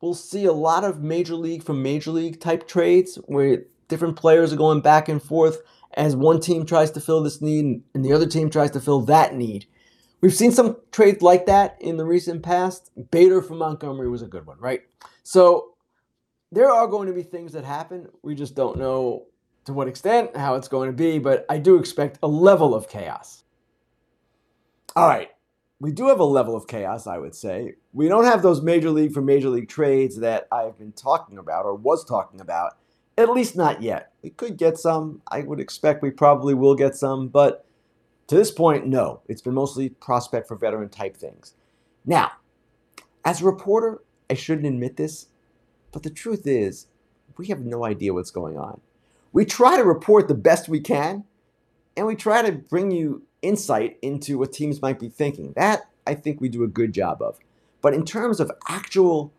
we'll 0.00 0.14
see 0.14 0.44
a 0.44 0.52
lot 0.52 0.84
of 0.84 1.02
major 1.02 1.34
league 1.34 1.64
from 1.64 1.82
major 1.82 2.12
league 2.12 2.38
type 2.38 2.68
trades 2.68 3.16
where 3.26 3.64
different 3.88 4.14
players 4.14 4.52
are 4.52 4.56
going 4.56 4.82
back 4.82 5.08
and 5.08 5.20
forth 5.20 5.62
as 5.94 6.14
one 6.14 6.38
team 6.38 6.64
tries 6.64 6.92
to 6.92 7.00
fill 7.00 7.24
this 7.24 7.42
need 7.42 7.82
and 7.92 8.04
the 8.04 8.12
other 8.12 8.26
team 8.26 8.50
tries 8.50 8.70
to 8.70 8.80
fill 8.80 9.00
that 9.00 9.34
need. 9.34 9.66
We've 10.20 10.32
seen 10.32 10.52
some 10.52 10.76
trades 10.92 11.22
like 11.22 11.46
that 11.46 11.76
in 11.80 11.96
the 11.96 12.04
recent 12.04 12.44
past. 12.44 12.92
Bader 13.10 13.42
from 13.42 13.58
Montgomery 13.58 14.08
was 14.08 14.22
a 14.22 14.28
good 14.28 14.46
one, 14.46 14.60
right? 14.60 14.82
So 15.24 15.71
there 16.52 16.70
are 16.70 16.86
going 16.86 17.08
to 17.08 17.14
be 17.14 17.22
things 17.22 17.52
that 17.54 17.64
happen. 17.64 18.08
We 18.22 18.34
just 18.34 18.54
don't 18.54 18.78
know 18.78 19.26
to 19.64 19.72
what 19.72 19.88
extent, 19.88 20.36
how 20.36 20.54
it's 20.54 20.68
going 20.68 20.90
to 20.90 20.96
be, 20.96 21.18
but 21.18 21.46
I 21.48 21.58
do 21.58 21.78
expect 21.78 22.18
a 22.22 22.28
level 22.28 22.74
of 22.74 22.88
chaos. 22.88 23.44
All 24.94 25.08
right. 25.08 25.30
We 25.80 25.90
do 25.92 26.08
have 26.08 26.20
a 26.20 26.24
level 26.24 26.54
of 26.54 26.68
chaos, 26.68 27.06
I 27.06 27.18
would 27.18 27.34
say. 27.34 27.74
We 27.92 28.08
don't 28.08 28.24
have 28.24 28.42
those 28.42 28.60
major 28.60 28.90
league 28.90 29.12
for 29.12 29.22
major 29.22 29.48
league 29.48 29.68
trades 29.68 30.16
that 30.18 30.46
I've 30.52 30.78
been 30.78 30.92
talking 30.92 31.38
about 31.38 31.64
or 31.64 31.74
was 31.74 32.04
talking 32.04 32.40
about, 32.40 32.76
at 33.18 33.30
least 33.30 33.56
not 33.56 33.82
yet. 33.82 34.12
We 34.22 34.30
could 34.30 34.56
get 34.56 34.78
some. 34.78 35.22
I 35.28 35.40
would 35.40 35.58
expect 35.58 36.02
we 36.02 36.10
probably 36.10 36.54
will 36.54 36.74
get 36.74 36.94
some, 36.94 37.28
but 37.28 37.64
to 38.28 38.36
this 38.36 38.50
point, 38.50 38.86
no. 38.86 39.22
It's 39.26 39.42
been 39.42 39.54
mostly 39.54 39.88
prospect 39.88 40.46
for 40.46 40.56
veteran 40.56 40.88
type 40.88 41.16
things. 41.16 41.54
Now, 42.04 42.32
as 43.24 43.40
a 43.40 43.44
reporter, 43.44 44.02
I 44.30 44.34
shouldn't 44.34 44.66
admit 44.66 44.96
this, 44.96 45.26
but 45.92 46.02
the 46.02 46.10
truth 46.10 46.46
is, 46.46 46.86
we 47.36 47.46
have 47.48 47.60
no 47.60 47.84
idea 47.84 48.14
what's 48.14 48.30
going 48.30 48.58
on. 48.58 48.80
We 49.32 49.44
try 49.44 49.76
to 49.76 49.84
report 49.84 50.28
the 50.28 50.34
best 50.34 50.68
we 50.68 50.80
can, 50.80 51.24
and 51.96 52.06
we 52.06 52.16
try 52.16 52.42
to 52.42 52.52
bring 52.52 52.90
you 52.90 53.22
insight 53.40 53.98
into 54.02 54.38
what 54.38 54.52
teams 54.52 54.82
might 54.82 54.98
be 54.98 55.08
thinking. 55.08 55.52
That 55.56 55.82
I 56.06 56.14
think 56.14 56.40
we 56.40 56.48
do 56.48 56.64
a 56.64 56.68
good 56.68 56.92
job 56.92 57.22
of. 57.22 57.38
But 57.80 57.94
in 57.94 58.04
terms 58.04 58.40
of 58.40 58.50
actual, 58.68 59.32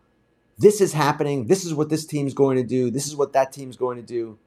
this 0.57 0.81
is 0.81 0.93
happening, 0.93 1.47
this 1.47 1.65
is 1.65 1.73
what 1.73 1.89
this 1.89 2.05
team's 2.05 2.33
going 2.33 2.57
to 2.57 2.63
do, 2.63 2.91
this 2.91 3.07
is 3.07 3.15
what 3.15 3.33
that 3.33 3.51
team's 3.51 3.77
going 3.77 3.97
to 3.97 4.03
do, 4.03 4.37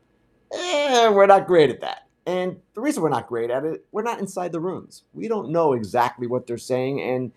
eh, 0.52 1.08
we're 1.08 1.26
not 1.26 1.46
great 1.46 1.70
at 1.70 1.80
that. 1.80 2.06
And 2.26 2.56
the 2.74 2.80
reason 2.80 3.02
we're 3.02 3.08
not 3.08 3.28
great 3.28 3.50
at 3.50 3.64
it, 3.64 3.86
we're 3.92 4.02
not 4.02 4.18
inside 4.18 4.52
the 4.52 4.60
rooms. 4.60 5.04
We 5.14 5.28
don't 5.28 5.50
know 5.50 5.72
exactly 5.72 6.26
what 6.26 6.46
they're 6.46 6.58
saying, 6.58 7.00
and 7.00 7.32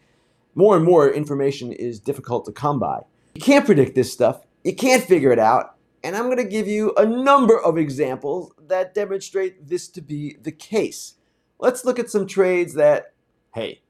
more 0.55 0.75
and 0.75 0.83
more 0.83 1.09
information 1.09 1.71
is 1.71 1.99
difficult 1.99 2.45
to 2.45 2.51
come 2.51 2.79
by. 2.79 3.01
You 3.35 3.41
can't 3.41 3.65
predict 3.65 3.95
this 3.95 4.11
stuff, 4.11 4.41
you 4.63 4.75
can't 4.75 5.03
figure 5.03 5.31
it 5.31 5.39
out, 5.39 5.75
and 6.03 6.15
I'm 6.15 6.25
going 6.25 6.37
to 6.37 6.43
give 6.43 6.67
you 6.67 6.93
a 6.95 7.05
number 7.05 7.59
of 7.59 7.77
examples 7.77 8.53
that 8.67 8.93
demonstrate 8.93 9.67
this 9.67 9.87
to 9.89 10.01
be 10.01 10.37
the 10.41 10.51
case. 10.51 11.15
Let's 11.59 11.83
look 11.83 11.99
at 11.99 12.09
some 12.09 12.27
trades 12.27 12.73
that, 12.75 13.13
hey, 13.53 13.81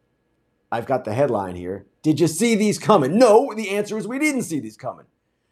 I've 0.71 0.85
got 0.85 1.05
the 1.05 1.13
headline 1.13 1.55
here. 1.55 1.85
Did 2.01 2.19
you 2.19 2.27
see 2.27 2.55
these 2.55 2.79
coming? 2.79 3.17
No, 3.17 3.53
the 3.53 3.69
answer 3.69 3.97
is 3.97 4.07
we 4.07 4.19
didn't 4.19 4.43
see 4.43 4.59
these 4.59 4.77
coming. 4.77 5.05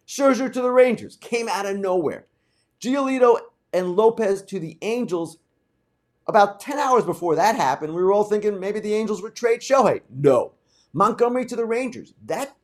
Scherzer 0.07 0.51
to 0.51 0.61
the 0.61 0.71
Rangers 0.71 1.17
came 1.17 1.49
out 1.49 1.65
of 1.65 1.77
nowhere. 1.77 2.27
Giolito 2.79 3.39
and 3.73 3.95
Lopez 3.95 4.41
to 4.43 4.59
the 4.59 4.77
Angels. 4.81 5.37
About 6.27 6.59
10 6.59 6.77
hours 6.79 7.05
before 7.05 7.35
that 7.35 7.55
happened, 7.55 7.93
we 7.93 8.03
were 8.03 8.13
all 8.13 8.23
thinking 8.23 8.59
maybe 8.59 8.79
the 8.79 8.93
Angels 8.93 9.21
would 9.21 9.35
trade 9.35 9.61
Shohei. 9.61 10.01
No. 10.09 10.53
Montgomery 10.93 11.45
to 11.45 11.55
the 11.55 11.65
Rangers. 11.65 12.13
That 12.25 12.55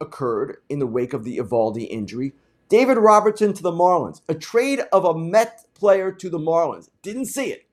occurred 0.00 0.58
in 0.68 0.78
the 0.78 0.86
wake 0.86 1.12
of 1.12 1.24
the 1.24 1.38
Eovaldi 1.38 1.88
injury. 1.88 2.32
David 2.68 2.98
Robertson 2.98 3.52
to 3.52 3.62
the 3.62 3.72
Marlins. 3.72 4.20
A 4.28 4.34
trade 4.34 4.80
of 4.92 5.04
a 5.04 5.16
Met 5.16 5.64
player 5.74 6.12
to 6.12 6.30
the 6.30 6.38
Marlins. 6.38 6.88
Didn't 7.02 7.26
see 7.26 7.46
it. 7.46 7.66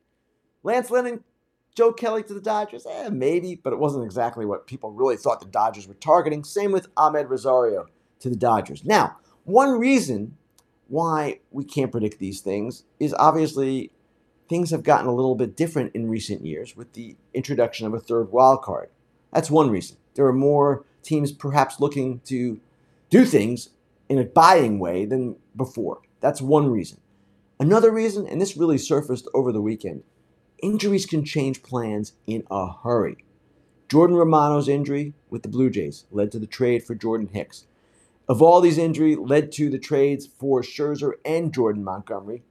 Lance 0.64 0.90
Lynn 0.90 1.24
Joe 1.78 1.94
Kelly 1.94 2.24
to 2.24 2.34
the 2.34 2.42
Dodgers? 2.42 2.88
Eh, 2.90 3.10
maybe, 3.10 3.54
but 3.54 3.72
it 3.72 3.78
wasn't 3.78 4.04
exactly 4.04 4.48
what 4.48 4.66
people 4.66 4.92
really 4.92 5.16
thought 5.16 5.40
the 5.40 5.46
Dodgers 5.46 5.88
were 5.88 5.94
targeting. 5.94 6.44
Same 6.44 6.72
with 6.72 6.94
Amed 6.96 7.30
Rosario 7.30 7.86
to 8.20 8.30
the 8.32 8.36
Dodgers. 8.36 8.84
Now, 8.84 9.18
one 9.44 9.78
reason 9.78 10.38
why 10.88 11.40
we 11.52 11.64
can't 11.64 11.92
predict 11.92 12.18
these 12.18 12.42
things 12.42 12.84
is 13.00 13.14
obviously 13.20 13.92
things 14.50 14.72
have 14.72 14.82
gotten 14.82 15.06
a 15.06 15.14
little 15.14 15.36
bit 15.36 15.56
different 15.56 15.94
in 15.94 16.10
recent 16.10 16.44
years 16.44 16.76
with 16.76 16.94
the 16.94 17.16
introduction 17.36 17.86
of 17.86 17.94
a 17.94 18.00
third 18.00 18.32
wild 18.32 18.64
card. 18.64 18.90
That's 19.32 19.52
one 19.52 19.70
reason. 19.70 19.98
There 20.16 20.26
are 20.26 20.34
more 20.34 20.84
teams 21.08 21.32
perhaps 21.32 21.80
looking 21.80 22.20
to 22.26 22.60
do 23.10 23.26
things 23.26 23.70
in 24.10 24.18
a 24.18 24.24
buying 24.24 24.80
way 24.80 25.06
than 25.06 25.38
before. 25.56 26.02
That's 26.20 26.42
one 26.42 26.70
reason. 26.70 27.00
Another 27.60 27.92
reason, 27.92 28.28
and 28.28 28.40
this 28.40 28.58
really 28.58 28.78
surfaced 28.78 29.28
over 29.34 29.52
the 29.52 29.62
weekend, 29.62 30.04
injuries 30.62 31.06
can 31.06 31.24
change 31.26 31.64
plans 31.64 32.14
in 32.28 32.44
a 32.52 32.72
hurry. 32.84 33.18
Jordan 33.90 34.18
Romano's 34.18 34.68
injury 34.68 35.14
with 35.30 35.44
the 35.44 35.50
Blue 35.50 35.70
Jays 35.70 36.06
led 36.12 36.32
to 36.34 36.40
the 36.40 36.46
trade 36.46 36.84
for 36.84 36.94
Jordan 36.94 37.30
Hicks. 37.32 37.66
Eovaldi's 38.30 38.78
injury 38.78 39.16
led 39.16 39.52
to 39.54 39.70
the 39.70 39.80
trades 39.80 40.28
for 40.38 40.62
Scherzer 40.62 41.14
and 41.24 41.54
Jordan 41.54 41.84
Montgomery. 41.84 42.44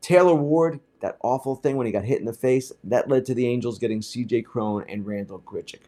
Taylor 0.00 0.34
Ward, 0.34 0.80
that 1.00 1.18
awful 1.22 1.54
thing 1.54 1.76
when 1.76 1.86
he 1.86 1.92
got 1.92 2.04
hit 2.04 2.18
in 2.18 2.24
the 2.24 2.32
face, 2.32 2.72
that 2.82 3.08
led 3.08 3.24
to 3.26 3.34
the 3.34 3.46
Angels 3.46 3.78
getting 3.78 4.00
CJ 4.00 4.44
Cron 4.44 4.84
and 4.88 5.06
Randall 5.06 5.40
Grichuk. 5.40 5.82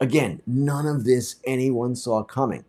Again, 0.00 0.42
none 0.46 0.86
of 0.86 1.04
this 1.04 1.36
anyone 1.44 1.96
saw 1.96 2.22
coming. 2.22 2.64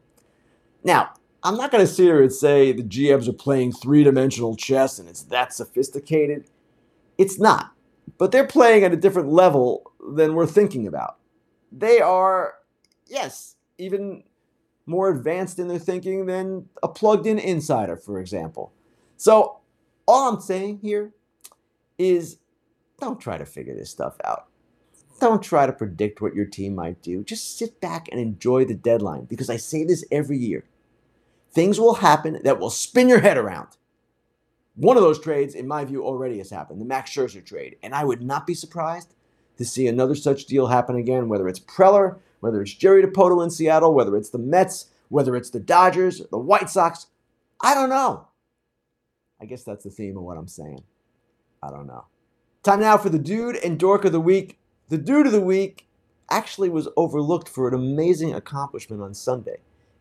Now, 0.84 1.12
I'm 1.43 1.57
not 1.57 1.72
going 1.72 1.86
to 1.86 1.91
sit 1.91 2.03
here 2.03 2.22
and 2.22 2.31
say 2.31 2.72
the 2.72 2.84
GMs 2.84 3.27
are 3.27 3.34
playing 3.34 3.74
three 3.74 4.03
dimensional 4.03 4.55
chess 4.55 5.00
and 5.00 5.07
it's 5.07 5.24
that 5.24 5.53
sophisticated. 5.53 6.46
It's 7.17 7.39
not 7.39 7.72
but 8.17 8.31
they're 8.31 8.48
playing 8.48 8.84
at 8.84 8.93
a 8.93 8.98
different 8.98 9.29
level 9.29 9.91
than 10.15 10.34
we're 10.34 10.48
thinking 10.48 10.88
about. 10.88 11.17
They 11.72 12.00
are, 12.00 12.55
yes, 13.07 13.55
even 13.77 14.24
more 14.86 15.10
advanced 15.10 15.60
in 15.60 15.67
their 15.67 15.79
thinking 15.79 16.25
than 16.25 16.67
a 16.81 16.88
plugged 16.88 17.27
in 17.27 17.38
insider, 17.39 17.98
for 17.98 18.19
example. 18.19 18.72
So, 19.17 19.60
all 20.07 20.34
I'm 20.34 20.39
saying 20.39 20.79
here 20.81 21.12
is 21.98 22.38
don't 23.00 23.19
try 23.19 23.38
to 23.38 23.46
figure 23.46 23.75
this 23.75 23.89
stuff 23.89 24.15
out. 24.24 24.48
Don't 25.20 25.42
try 25.42 25.66
to 25.66 25.74
predict 25.74 26.22
what 26.22 26.36
your 26.36 26.46
team 26.46 26.76
might 26.76 27.02
do. 27.02 27.24
Just 27.24 27.58
sit 27.58 27.82
back 27.82 28.08
and 28.12 28.20
enjoy 28.20 28.66
the 28.66 28.76
deadline 28.76 29.26
because 29.26 29.50
I 29.50 29.58
say 29.58 29.84
this 29.84 30.06
every 30.12 30.38
year. 30.38 30.66
Things 31.52 31.80
will 31.80 31.96
happen 31.96 32.40
that 32.44 32.60
will 32.60 32.70
spin 32.70 33.10
your 33.10 33.22
head 33.22 33.38
around. 33.38 33.70
One 34.76 34.96
of 34.96 35.02
those 35.02 35.20
trades, 35.20 35.56
in 35.56 35.68
my 35.68 35.86
view, 35.86 36.06
already 36.06 36.38
has 36.38 36.52
happened 36.52 36.80
the 36.80 36.86
Max 36.86 37.10
Scherzer 37.12 37.44
trade. 37.44 37.78
And 37.82 37.96
I 37.96 38.04
would 38.04 38.22
not 38.22 38.46
be 38.46 38.54
surprised 38.54 39.16
to 39.58 39.66
see 39.66 39.88
another 39.88 40.14
such 40.14 40.46
deal 40.46 40.68
happen 40.68 40.96
again, 40.96 41.30
whether 41.30 41.48
it's 41.48 41.60
Preller, 41.60 42.20
whether 42.42 42.62
it's 42.62 42.74
Jerry 42.74 43.02
Dipoto 43.04 43.44
in 43.44 43.50
Seattle, 43.50 43.96
whether 43.96 44.16
it's 44.16 44.30
the 44.30 44.38
Mets, 44.38 44.88
whether 45.10 45.36
it's 45.36 45.50
the 45.50 45.60
Dodgers, 45.60 46.22
the 46.30 46.38
White 46.38 46.70
Sox. 46.70 47.08
I 47.60 47.74
don't 47.74 47.90
know. 47.90 48.28
I 49.42 49.46
guess 49.46 49.64
that's 49.64 49.84
the 49.84 49.90
theme 49.90 50.16
of 50.18 50.24
what 50.24 50.38
I'm 50.38 50.48
saying. 50.48 50.84
I 51.64 51.72
don't 51.72 51.88
know. 51.88 52.06
Time 52.62 52.82
now 52.82 52.98
for 52.98 53.10
the 53.10 53.18
dude 53.18 53.56
and 53.56 53.80
dork 53.80 54.06
of 54.06 54.12
the 54.12 54.20
week. 54.20 54.60
The 54.89 54.98
dude 54.98 55.25
of 55.25 55.34
the 55.34 55.41
week 55.41 55.86
actually 56.29 56.70
was 56.70 56.88
overlooked 56.96 57.50
for 57.50 57.67
an 57.67 57.74
amazing 57.74 58.34
accomplishment 58.34 59.01
on 59.01 59.13
Sunday. 59.13 59.58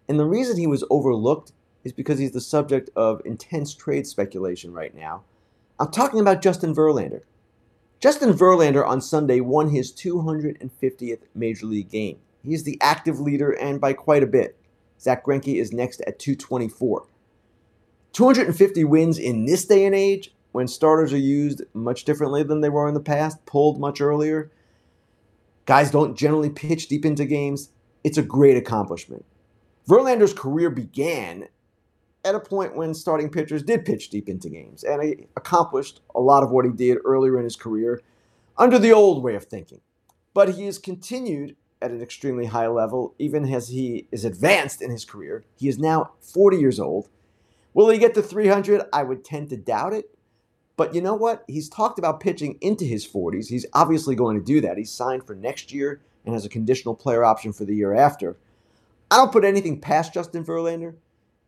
And 0.09 0.17
the 0.17 0.25
reason 0.25 0.57
he 0.57 0.69
was 0.69 0.85
overlooked 0.91 1.51
is 1.83 1.93
because 1.93 2.21
he's 2.21 2.31
the 2.31 2.41
subject 2.41 2.91
of 2.95 3.21
intense 3.25 3.75
trade 3.75 4.07
speculation 4.07 4.73
right 4.73 4.95
now. 4.95 5.25
I'm 5.81 5.91
talking 5.91 6.21
about 6.21 6.41
Justin 6.41 6.73
Verlander. 6.73 7.23
Justin 7.99 8.33
Verlander 8.33 8.87
on 8.87 9.01
Sunday 9.01 9.41
won 9.41 9.71
his 9.71 9.93
250th 9.93 11.23
Major 11.35 11.67
League 11.67 11.91
game. 11.91 12.19
He's 12.45 12.63
the 12.63 12.79
active 12.81 13.19
leader 13.19 13.51
and 13.51 13.81
by 13.81 13.93
quite 13.93 14.23
a 14.23 14.27
bit. 14.27 14.57
Zack 15.01 15.27
Greinke 15.27 15.61
is 15.61 15.73
next 15.73 16.01
at 16.03 16.21
224. 16.21 17.07
250 18.13 18.85
wins 18.85 19.19
in 19.19 19.47
this 19.47 19.65
day 19.65 19.85
and 19.85 19.97
age, 19.97 20.33
when 20.53 20.69
starters 20.69 21.13
are 21.13 21.19
used 21.19 21.63
much 21.75 22.05
differently 22.05 22.45
than 22.45 22.61
they 22.61 22.69
were 22.69 22.87
in 22.87 22.95
the 22.95 23.01
past, 23.01 23.45
pulled 23.47 23.81
much 23.81 24.01
earlier. 24.01 24.51
Guys 25.67 25.91
don't 25.91 26.17
generally 26.17 26.49
pitch 26.49 26.89
deep 26.89 27.05
into 27.05 27.25
games. 27.25 27.71
It's 28.05 28.19
a 28.19 28.23
great 28.23 28.57
accomplishment. 28.57 29.25
Verlander's 29.89 30.33
career 30.33 30.71
began 30.71 31.49
at 32.25 32.35
a 32.35 32.41
point 32.41 32.77
when 32.77 32.95
starting 32.95 33.29
pitchers 33.31 33.63
did 33.63 33.85
pitch 33.85 34.09
deep 34.09 34.29
into 34.29 34.49
games, 34.49 34.85
and 34.85 35.03
he 35.03 35.27
accomplished 35.37 36.01
a 36.15 36.21
lot 36.21 36.43
of 36.43 36.51
what 36.51 36.65
he 36.65 36.71
did 36.71 36.99
earlier 37.05 37.37
in 37.39 37.45
his 37.45 37.57
career 37.57 38.01
under 38.57 38.79
the 38.79 38.93
old 38.93 39.23
way 39.23 39.35
of 39.35 39.45
thinking. 39.45 39.81
But 40.35 40.55
he 40.55 40.67
has 40.67 40.79
continued 40.79 41.57
at 41.83 41.91
an 41.91 42.03
extremely 42.03 42.47
high 42.47 42.69
level, 42.69 43.15
even 43.19 43.53
as 43.53 43.69
he 43.69 44.07
is 44.11 44.25
advanced 44.25 44.83
in 44.83 44.91
his 44.91 45.05
career. 45.05 45.45
He 45.57 45.69
is 45.69 45.79
now 45.79 46.13
40 46.21 46.57
years 46.57 46.81
old. 46.81 47.09
Will 47.75 47.91
he 47.91 47.99
get 47.99 48.15
to 48.15 48.23
300? 48.23 48.83
I 48.93 49.03
would 49.03 49.25
tend 49.25 49.51
to 49.51 49.57
doubt 49.57 49.93
it. 49.93 50.16
But 50.77 50.95
you 50.95 51.01
know 51.01 51.15
what? 51.15 51.45
He's 51.49 51.69
talked 51.69 51.99
about 51.99 52.21
pitching 52.21 52.59
into 52.61 52.85
his 52.85 53.07
40s. 53.07 53.49
He's 53.49 53.67
obviously 53.73 54.15
going 54.15 54.39
to 54.39 54.45
do 54.45 54.61
that. 54.61 54.77
He's 54.77 54.93
signed 54.93 55.27
for 55.27 55.35
next 55.35 55.73
year 55.73 56.03
and 56.25 56.35
has 56.35 56.45
a 56.45 56.51
conditional 56.51 56.95
player 56.95 57.25
option 57.25 57.53
for 57.53 57.65
the 57.65 57.75
year 57.75 57.95
after. 57.95 58.37
I 59.11 59.17
don't 59.17 59.33
put 59.33 59.45
anything 59.45 59.81
past 59.81 60.13
Justin 60.13 60.45
Verlander 60.45 60.97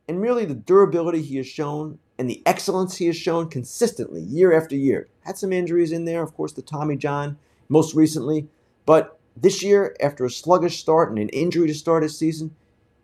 and 0.09 0.21
merely 0.21 0.45
the 0.45 0.55
durability 0.55 1.21
he 1.21 1.37
has 1.37 1.47
shown 1.47 1.99
and 2.19 2.31
the 2.31 2.43
excellence 2.47 2.97
he 2.97 3.07
has 3.07 3.17
shown 3.17 3.49
consistently 3.51 4.23
year 4.23 4.53
after 4.53 4.75
year. 4.75 5.09
Had 5.21 5.37
some 5.37 5.53
injuries 5.53 5.93
in 5.93 6.05
there, 6.05 6.23
of 6.23 6.35
course, 6.35 6.53
the 6.53 6.63
Tommy 6.63 6.97
John 6.97 7.39
most 7.69 7.95
recently, 7.95 8.49
but 8.87 9.19
This 9.41 9.63
year, 9.63 9.95
after 10.01 10.25
a 10.25 10.31
sluggish 10.31 10.81
start 10.81 11.11
and 11.11 11.19
an 11.19 11.29
injury 11.29 11.69
to 11.69 11.75
start 11.75 12.03
his 12.03 12.19
season, 12.19 12.57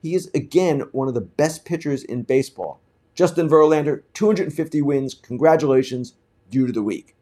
he 0.03 0.17
is 0.17 0.31
again 0.35 0.81
one 0.91 1.07
of 1.07 1.15
the 1.15 1.21
best 1.21 1.65
pitchers 1.65 2.03
in 2.03 2.23
baseball. 2.23 2.81
Justin 3.15 3.49
Verlander, 3.49 4.03
250 4.15 4.83
wins. 4.83 5.15
Congratulations, 5.15 6.15
due 6.51 6.67
to 6.67 6.73
the 6.73 6.83
week. 6.83 7.17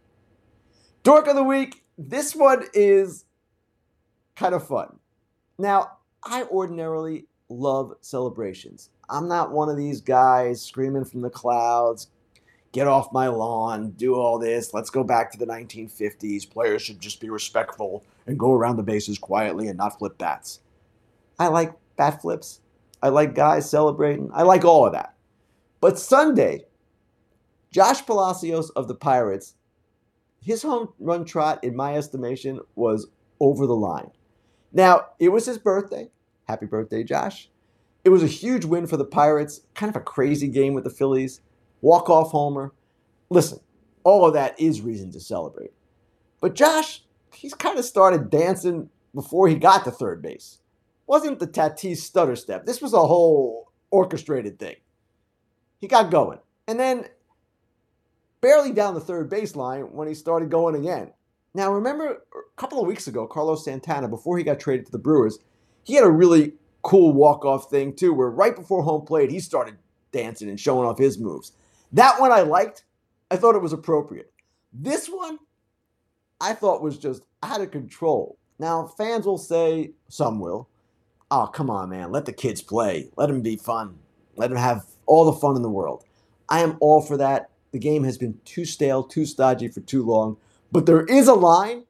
Dork 1.03 1.27
of 1.27 1.37
the 1.37 1.43
week. 1.43 1.85
This 1.99 2.35
one 2.35 2.65
is 2.75 3.25
kind 4.37 4.55
of 4.55 4.67
fun. 4.67 4.99
Now, 5.59 5.99
I 6.25 6.45
ordinarily 6.45 7.27
love 7.49 7.95
celebrations. 8.01 8.91
I'm 9.09 9.29
not 9.29 9.53
one 9.53 9.69
of 9.69 9.77
these 9.77 10.01
guys 10.01 10.63
screaming 10.63 11.05
from 11.05 11.21
the 11.21 11.31
clouds, 11.31 12.09
get 12.73 12.87
off 12.87 13.13
my 13.13 13.29
lawn, 13.29 13.91
do 13.91 14.15
all 14.15 14.39
this, 14.39 14.73
let's 14.73 14.91
go 14.91 15.05
back 15.05 15.31
to 15.33 15.39
the 15.39 15.47
1950s. 15.47 16.49
Players 16.49 16.83
should 16.83 17.01
just 17.01 17.21
be 17.21 17.29
respectful 17.29 18.05
and 18.27 18.39
go 18.39 18.53
around 18.53 18.77
the 18.77 18.83
bases 18.83 19.19
quietly 19.19 19.69
and 19.69 19.77
not 19.77 19.99
flip 19.99 20.17
bats. 20.17 20.61
I 21.39 21.49
like 21.49 21.75
bat 21.97 22.23
flips. 22.23 22.61
I 23.03 23.09
like 23.09 23.35
guys 23.35 23.69
celebrating. 23.69 24.31
I 24.33 24.43
like 24.43 24.65
all 24.65 24.87
of 24.87 24.93
that. 24.93 25.15
But 25.83 25.99
Sunday, 25.99 26.67
Josh 27.73 28.07
Palacios 28.07 28.71
of 28.71 28.87
the 28.87 28.95
Pirates, 28.95 29.57
his 30.41 30.63
home 30.63 30.91
run 31.01 31.25
trot, 31.25 31.65
in 31.65 31.75
my 31.75 31.97
estimation, 31.97 32.61
was 32.77 33.09
over 33.41 33.67
the 33.67 33.75
line. 33.75 34.13
Now, 34.73 35.07
it 35.19 35.31
was 35.31 35.45
his 35.45 35.59
birthday. 35.59 36.09
Happy 36.45 36.67
birthday, 36.67 37.03
Josh. 37.03 37.51
It 38.05 38.11
was 38.11 38.23
a 38.23 38.29
huge 38.29 38.65
win 38.65 38.87
for 38.87 38.97
the 38.97 39.05
Pirates, 39.05 39.63
kind 39.75 39.91
of 39.91 40.01
a 40.01 40.05
crazy 40.05 40.47
game 40.47 40.73
with 40.73 40.85
the 40.85 40.91
Phillies. 40.91 41.41
Walk 41.81 42.09
off 42.09 42.31
homer. 42.31 42.73
Listen, 43.29 43.59
all 44.05 44.25
of 44.25 44.35
that 44.35 44.61
is 44.61 44.83
reason 44.83 45.11
to 45.11 45.21
celebrate. 45.21 45.73
But 46.41 46.55
Josh, 46.55 47.03
he's 47.35 47.55
kind 47.55 47.77
of 47.77 47.85
started 47.85 48.31
dancing 48.31 48.89
before 49.17 49.49
he 49.49 49.57
got 49.57 49.83
to 49.83 49.91
third 49.91 50.23
base. 50.23 50.61
Wasn't 51.09 51.41
the 51.41 51.49
Tatis 51.49 51.97
stutter 51.97 52.37
step. 52.37 52.67
This 52.67 52.81
was 52.81 52.93
a 52.93 53.05
whole 53.05 53.73
orchestrated 53.91 54.61
thing. 54.61 54.77
He 55.83 55.89
got 55.89 56.13
going. 56.13 56.39
And 56.69 56.79
then 56.79 57.07
barely 58.41 58.73
down 58.73 58.95
the 58.95 59.01
third 59.01 59.29
baseline 59.29 59.91
when 59.91 60.07
he 60.07 60.15
started 60.15 60.49
going 60.49 60.77
again. 60.77 61.13
Now, 61.55 61.73
remember 61.73 62.09
a 62.09 62.57
couple 62.57 62.81
of 62.81 62.87
weeks 62.87 63.09
ago, 63.09 63.27
Carlos 63.27 63.65
Santana, 63.65 64.09
before 64.09 64.39
he 64.39 64.45
got 64.45 64.61
traded 64.61 64.87
to 64.87 64.93
the 64.93 64.99
Brewers, 64.99 65.41
he 65.83 65.95
had 65.95 66.05
a 66.05 66.11
really 66.11 66.55
cool 66.83 67.13
walk-off 67.13 67.69
thing 67.69 67.95
too, 67.95 68.15
where 68.15 68.31
right 68.31 68.55
before 68.55 68.85
home 68.85 69.05
plate, 69.05 69.33
he 69.33 69.41
started 69.41 69.77
dancing 70.13 70.49
and 70.49 70.61
showing 70.61 70.89
off 70.89 70.99
his 70.99 71.19
moves. 71.19 71.53
That 71.93 72.21
one 72.21 72.31
I 72.31 72.43
liked. 72.43 72.85
I 73.31 73.37
thought 73.37 73.57
it 73.57 73.63
was 73.63 73.73
appropriate. 73.73 74.33
This 74.73 75.09
one, 75.09 75.41
I 76.41 76.55
thought 76.55 76.81
was 76.81 76.97
just 76.97 77.23
out 77.43 77.61
of 77.61 77.73
control. 77.73 78.39
Now, 78.61 78.87
fans 78.87 79.27
will 79.27 79.37
say, 79.37 79.95
some 80.09 80.39
will, 80.39 80.69
oh, 81.29 81.49
come 81.49 81.71
on, 81.71 81.91
man, 81.91 82.13
let 82.13 82.25
the 82.25 82.33
kids 82.33 82.63
play. 82.63 83.11
Let 83.17 83.27
them 83.27 83.43
be 83.43 83.57
fun. 83.57 83.99
Let 84.37 84.51
them 84.51 84.59
have 84.59 84.87
all 85.07 85.25
the 85.25 85.39
fun 85.39 85.57
in 85.57 85.63
the 85.63 85.71
world. 85.71 86.05
I 86.49 86.61
am 86.61 86.77
all 86.81 87.01
for 87.01 87.17
that. 87.17 87.51
The 87.73 87.79
game 87.79 88.05
has 88.05 88.19
been 88.19 88.39
too 88.45 88.65
stale, 88.65 89.03
too 89.03 89.25
stodgy 89.25 89.69
for 89.69 89.81
too 89.81 90.03
long. 90.03 90.37
But 90.71 90.87
there 90.87 91.05
is 91.05 91.29
a 91.29 91.35
line. 91.35 91.85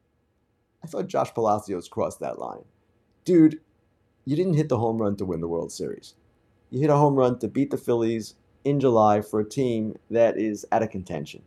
I 0.83 0.87
thought 0.87 1.09
Josh 1.09 1.33
Palacios 1.35 1.89
crossed 1.89 2.21
that 2.21 2.39
line. 2.39 2.65
Dude, 3.25 3.61
you 4.25 4.37
didn't 4.37 4.55
hit 4.55 4.69
the 4.69 4.79
home 4.79 4.99
run 4.99 5.17
to 5.17 5.25
win 5.25 5.41
the 5.41 5.49
World 5.49 5.73
Series. 5.73 6.15
You 6.71 6.81
hit 6.81 6.91
a 6.91 6.97
home 6.97 7.15
run 7.15 7.39
to 7.41 7.49
beat 7.49 7.71
the 7.71 7.77
Phillies 7.77 8.35
in 8.65 8.81
July 8.81 9.21
for 9.21 9.41
a 9.41 9.49
team 9.49 9.97
that 10.11 10.39
is 10.39 10.65
out 10.73 10.83
of 10.83 10.91
contention. 10.91 11.43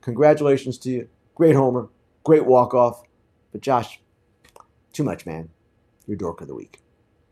Congratulations 0.00 0.78
to 0.78 0.90
you. 0.90 1.08
Great 1.34 1.54
homer, 1.54 1.88
great 2.24 2.46
walk 2.46 2.74
off. 2.74 3.02
But 3.52 3.60
Josh, 3.60 4.00
too 4.92 5.04
much, 5.04 5.26
man. 5.26 5.50
You're 6.06 6.16
dork 6.16 6.40
of 6.40 6.48
the 6.48 6.54
week. 6.54 6.80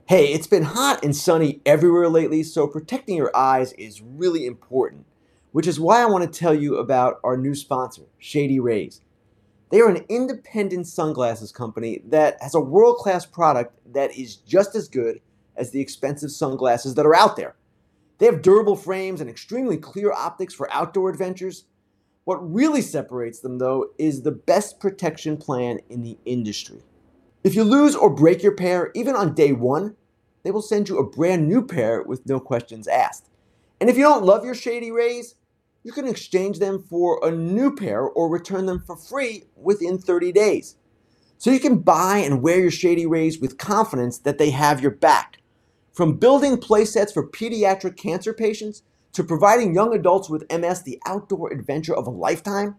Hey, 0.09 0.33
it's 0.33 0.47
been 0.47 0.63
hot 0.63 1.05
and 1.05 1.17
sunny 1.17 1.61
everywhere 1.67 2.09
lately, 2.09 2.45
so 2.45 2.69
protecting 2.69 3.17
your 3.17 3.37
eyes 3.37 3.73
is 3.73 4.01
really 4.01 4.47
important, 4.47 5.05
which 5.51 5.67
is 5.67 5.81
why 5.81 6.01
I 6.01 6.07
want 6.07 6.23
to 6.23 6.39
tell 6.39 6.55
you 6.55 6.77
about 6.77 7.19
our 7.25 7.37
new 7.37 7.57
sponsor, 7.57 8.03
Shady 8.17 8.61
Rays. 8.61 9.01
They 9.73 9.81
are 9.81 9.89
an 9.89 10.05
independent 10.09 10.87
sunglasses 10.87 11.51
company 11.51 12.03
that 12.07 12.37
has 12.41 12.55
a 12.55 12.61
world 12.61 12.99
class 12.99 13.27
product 13.27 13.81
that 13.95 14.17
is 14.17 14.37
just 14.37 14.77
as 14.77 14.87
good 14.87 15.21
as 15.57 15.73
the 15.73 15.81
expensive 15.81 16.31
sunglasses 16.31 16.95
that 16.95 17.05
are 17.05 17.17
out 17.17 17.35
there. 17.35 17.57
They 18.19 18.27
have 18.27 18.43
durable 18.43 18.77
frames 18.77 19.21
and 19.21 19.29
extremely 19.29 19.77
clear 19.77 20.13
optics 20.13 20.55
for 20.55 20.73
outdoor 20.73 21.11
adventures. 21.11 21.65
What 22.23 22.49
really 22.55 22.81
separates 22.81 23.41
them, 23.41 23.59
though, 23.59 23.89
is 23.99 24.23
the 24.23 24.31
best 24.31 24.79
protection 24.79 25.37
plan 25.37 25.81
in 25.91 26.05
the 26.05 26.17
industry. 26.25 26.85
If 27.47 27.55
you 27.55 27.63
lose 27.63 27.95
or 27.95 28.11
break 28.11 28.43
your 28.43 28.57
pair, 28.57 28.91
even 28.97 29.15
on 29.15 29.33
day 29.33 29.53
one, 29.53 29.95
they 30.43 30.51
will 30.51 30.63
send 30.63 30.89
you 30.89 30.99
a 30.99 31.09
brand 31.09 31.47
new 31.47 31.65
pair 31.65 32.03
with 32.03 32.27
no 32.27 32.41
questions 32.41 32.89
asked. 32.89 33.31
And 33.81 33.89
if 33.89 33.97
you 33.97 34.03
don't 34.03 34.25
love 34.25 34.45
your 34.45 34.57
Shady 34.57 34.91
Rays, 34.91 35.37
you 35.85 35.93
can 35.93 36.09
exchange 36.09 36.59
them 36.59 36.83
for 36.83 37.21
a 37.23 37.31
new 37.31 37.73
pair 37.73 38.03
or 38.03 38.29
return 38.29 38.67
them 38.67 38.83
for 38.85 38.97
free 38.97 39.45
within 39.55 39.97
30 39.97 40.33
days. 40.33 40.75
So 41.39 41.53
you 41.53 41.61
can 41.61 41.79
buy 41.79 42.19
and 42.19 42.43
wear 42.43 42.59
your 42.59 42.73
Shady 42.73 43.07
Rays 43.07 43.39
with 43.39 43.59
confidence 43.59 44.19
that 44.19 44.39
they 44.39 44.51
have 44.51 44.81
your 44.81 44.91
back. 44.91 45.37
From 45.93 46.17
building 46.17 46.57
playsets 46.57 47.15
for 47.15 47.31
pediatric 47.31 47.97
cancer 47.97 48.35
patients 48.35 48.83
to 49.13 49.23
providing 49.23 49.73
young 49.73 49.95
adults 49.95 50.29
with 50.29 50.51
MS 50.51 50.83
the 50.83 51.01
outdoor 51.07 51.53
adventure 51.53 51.95
of 51.95 52.09
a 52.09 52.11
lifetime, 52.11 52.75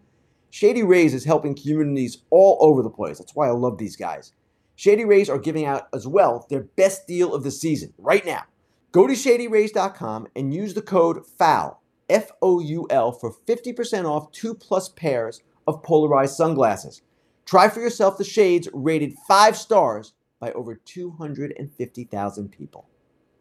Shady 0.49 0.84
Rays 0.84 1.13
is 1.13 1.23
helping 1.23 1.56
communities 1.56 2.17
all 2.32 2.58
over 2.60 2.84
the 2.84 2.89
place. 2.89 3.17
That's 3.17 3.34
why 3.34 3.47
I 3.47 3.51
love 3.51 3.77
these 3.77 3.95
guys. 3.95 4.34
Shady 4.77 5.05
Rays 5.05 5.27
are 5.27 5.39
giving 5.39 5.65
out 5.65 5.87
as 5.91 6.07
well 6.07 6.45
their 6.49 6.61
best 6.61 7.07
deal 7.07 7.33
of 7.33 7.43
the 7.43 7.49
season 7.49 7.93
right 7.97 8.23
now. 8.23 8.43
Go 8.91 9.07
to 9.07 9.13
shadyrays.com 9.13 10.27
and 10.35 10.53
use 10.53 10.75
the 10.75 10.83
code 10.83 11.25
FOUL 11.25 11.81
F 12.09 12.31
O 12.43 12.59
U 12.59 12.87
L, 12.91 13.11
for 13.11 13.33
50% 13.47 14.05
off 14.05 14.31
two 14.31 14.53
plus 14.53 14.87
pairs 14.89 15.41
of 15.67 15.81
polarized 15.81 16.35
sunglasses. 16.35 17.01
Try 17.45 17.69
for 17.69 17.81
yourself 17.81 18.19
the 18.19 18.23
shades 18.23 18.69
rated 18.71 19.15
five 19.27 19.57
stars 19.57 20.13
by 20.39 20.51
over 20.51 20.75
250,000 20.75 22.49
people. 22.49 22.87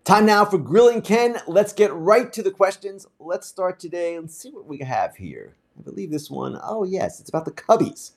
Time 0.05 0.25
now 0.25 0.47
for 0.47 0.57
Grilling 0.57 1.03
Ken. 1.03 1.39
Let's 1.47 1.75
get 1.75 1.93
right 1.93 2.33
to 2.33 2.43
the 2.43 2.51
questions. 2.51 3.07
Let's 3.21 3.47
start 3.47 3.79
today 3.79 4.15
and 4.15 4.31
see 4.31 4.51
what 4.51 4.67
we 4.67 4.79
have 4.79 5.17
here. 5.17 5.57
I 5.79 5.83
believe 5.83 6.11
this 6.11 6.31
one, 6.31 6.59
oh 6.63 6.85
yes, 6.85 7.21
it's 7.21 7.29
about 7.29 7.45
the 7.45 7.53
Cubbies. 7.53 8.13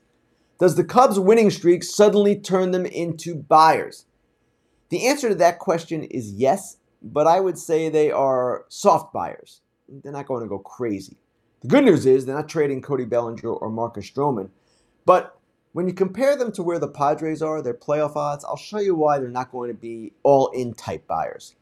Does 0.60 0.76
the 0.76 0.84
Cubs' 0.84 1.20
winning 1.20 1.50
streak 1.50 1.84
suddenly 1.84 2.36
turn 2.36 2.72
them 2.72 2.86
into 2.86 3.36
buyers? 3.36 4.06
The 4.90 5.08
answer 5.08 5.30
to 5.30 5.36
that 5.36 5.60
question 5.60 6.04
is 6.04 6.34
yes, 6.34 6.78
but 7.02 7.28
I 7.28 7.40
would 7.40 7.58
say 7.58 7.90
they 7.90 8.12
are 8.12 8.66
soft 8.70 9.14
buyers 9.14 9.62
they're 10.04 10.12
not 10.12 10.28
going 10.28 10.44
to 10.44 10.50
go 10.50 10.60
crazy. 10.60 11.18
The 11.62 11.68
good 11.68 11.86
news 11.86 12.06
is 12.06 12.26
they're 12.26 12.36
not 12.36 12.50
trading 12.50 12.82
Cody 12.82 13.06
Bellinger 13.06 13.50
or 13.50 13.70
Marcus 13.70 14.10
Stroman. 14.10 14.50
But 15.06 15.38
when 15.74 15.88
you 15.88 15.94
compare 15.94 16.36
them 16.36 16.52
to 16.54 16.64
where 16.64 16.80
the 16.80 16.88
Padres 16.88 17.42
are, 17.42 17.62
their 17.62 17.74
playoff 17.74 18.16
odds, 18.16 18.46
I'll 18.46 18.58
show 18.58 18.80
you 18.80 18.96
why 18.96 19.20
they're 19.20 19.30
not 19.30 19.52
going 19.52 19.70
to 19.70 19.78
be 19.78 20.14
all 20.24 20.48
in 20.50 20.74
type 20.74 21.08
buyers. 21.08 21.56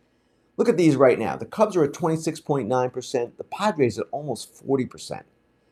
Look 0.55 0.69
at 0.69 0.77
these 0.77 0.95
right 0.95 1.19
now. 1.19 1.36
The 1.36 1.45
Cubs 1.45 1.75
are 1.75 1.83
at 1.83 1.93
26.9%, 1.93 3.38
the 3.38 3.43
Padres 3.43 3.99
at 3.99 4.07
almost 4.12 4.65
40%. 4.65 5.23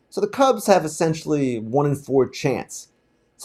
So 0.09 0.21
the 0.21 0.27
Cubs 0.27 0.67
have 0.67 0.85
essentially 0.85 1.59
1 1.59 1.85
in 1.85 1.95
4 1.95 2.29
chance. 2.29 2.89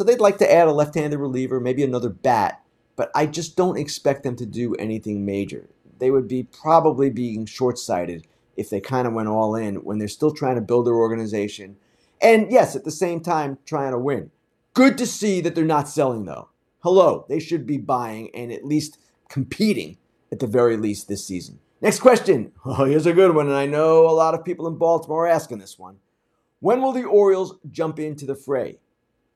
So 0.00 0.04
they'd 0.04 0.18
like 0.18 0.38
to 0.38 0.50
add 0.50 0.66
a 0.66 0.72
left 0.72 0.94
handed 0.94 1.18
reliever, 1.18 1.60
maybe 1.60 1.84
another 1.84 2.08
bat, 2.08 2.62
but 2.96 3.10
I 3.14 3.26
just 3.26 3.54
don't 3.54 3.76
expect 3.76 4.22
them 4.22 4.34
to 4.36 4.46
do 4.46 4.74
anything 4.76 5.26
major. 5.26 5.68
They 5.98 6.10
would 6.10 6.26
be 6.26 6.42
probably 6.42 7.10
being 7.10 7.44
short 7.44 7.78
sighted 7.78 8.26
if 8.56 8.70
they 8.70 8.80
kind 8.80 9.06
of 9.06 9.12
went 9.12 9.28
all 9.28 9.54
in 9.54 9.84
when 9.84 9.98
they're 9.98 10.08
still 10.08 10.30
trying 10.32 10.54
to 10.54 10.62
build 10.62 10.86
their 10.86 10.94
organization. 10.94 11.76
And 12.18 12.50
yes, 12.50 12.74
at 12.74 12.84
the 12.84 12.90
same 12.90 13.20
time, 13.20 13.58
trying 13.66 13.92
to 13.92 13.98
win. 13.98 14.30
Good 14.72 14.96
to 14.96 15.06
see 15.06 15.42
that 15.42 15.54
they're 15.54 15.66
not 15.66 15.86
selling, 15.86 16.24
though. 16.24 16.48
Hello, 16.78 17.26
they 17.28 17.38
should 17.38 17.66
be 17.66 17.76
buying 17.76 18.30
and 18.34 18.50
at 18.50 18.64
least 18.64 18.98
competing 19.28 19.98
at 20.32 20.38
the 20.38 20.46
very 20.46 20.78
least 20.78 21.08
this 21.08 21.26
season. 21.26 21.58
Next 21.82 22.00
question. 22.00 22.52
Oh, 22.64 22.86
here's 22.86 23.04
a 23.04 23.12
good 23.12 23.34
one, 23.34 23.48
and 23.48 23.56
I 23.56 23.66
know 23.66 24.08
a 24.08 24.16
lot 24.16 24.32
of 24.32 24.46
people 24.46 24.66
in 24.66 24.78
Baltimore 24.78 25.26
are 25.26 25.30
asking 25.30 25.58
this 25.58 25.78
one. 25.78 25.98
When 26.60 26.80
will 26.80 26.92
the 26.92 27.04
Orioles 27.04 27.58
jump 27.70 27.98
into 27.98 28.24
the 28.24 28.34
fray? 28.34 28.78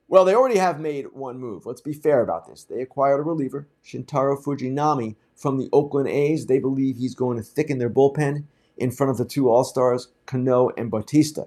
Well, 0.07 0.23
they 0.23 0.35
already 0.35 0.57
have 0.57 0.79
made 0.79 1.07
one 1.13 1.39
move. 1.39 1.65
Let's 1.65 1.81
be 1.81 1.93
fair 1.93 2.21
about 2.21 2.47
this. 2.47 2.63
They 2.63 2.81
acquired 2.81 3.19
a 3.19 3.23
reliever, 3.23 3.67
Shintaro 3.83 4.41
Fujinami, 4.41 5.15
from 5.35 5.57
the 5.57 5.69
Oakland 5.73 6.07
A's. 6.09 6.45
They 6.45 6.59
believe 6.59 6.97
he's 6.97 7.15
going 7.15 7.37
to 7.37 7.43
thicken 7.43 7.79
their 7.79 7.89
bullpen 7.89 8.45
in 8.77 8.91
front 8.91 9.09
of 9.09 9.17
the 9.17 9.25
two 9.25 9.49
All 9.49 9.63
Stars, 9.63 10.09
Cano 10.25 10.69
and 10.77 10.91
Bautista. 10.91 11.45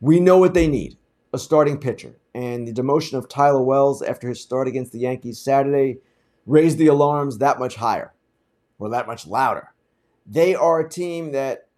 We 0.00 0.20
know 0.20 0.38
what 0.38 0.54
they 0.54 0.68
need 0.68 0.96
a 1.32 1.38
starting 1.38 1.78
pitcher. 1.78 2.16
And 2.34 2.66
the 2.66 2.72
demotion 2.72 3.14
of 3.14 3.28
Tyler 3.28 3.62
Wells 3.62 4.00
after 4.00 4.28
his 4.28 4.40
start 4.40 4.68
against 4.68 4.92
the 4.92 5.00
Yankees 5.00 5.40
Saturday 5.40 5.98
raised 6.46 6.78
the 6.78 6.86
alarms 6.86 7.38
that 7.38 7.58
much 7.58 7.76
higher 7.76 8.14
or 8.78 8.88
that 8.90 9.06
much 9.06 9.26
louder. 9.26 9.74
They 10.26 10.54
are 10.54 10.80
a 10.80 10.88
team 10.88 11.32
that 11.32 11.68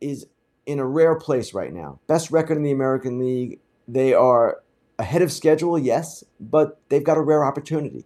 is 0.00 0.26
in 0.66 0.78
a 0.78 0.86
rare 0.86 1.14
place 1.14 1.54
right 1.54 1.72
now. 1.72 2.00
Best 2.06 2.30
record 2.30 2.56
in 2.56 2.62
the 2.62 2.70
American 2.70 3.18
League. 3.18 3.60
They 3.86 4.14
are 4.14 4.62
ahead 4.98 5.22
of 5.22 5.32
schedule, 5.32 5.78
yes, 5.78 6.24
but 6.40 6.80
they've 6.88 7.04
got 7.04 7.18
a 7.18 7.22
rare 7.22 7.44
opportunity. 7.44 8.04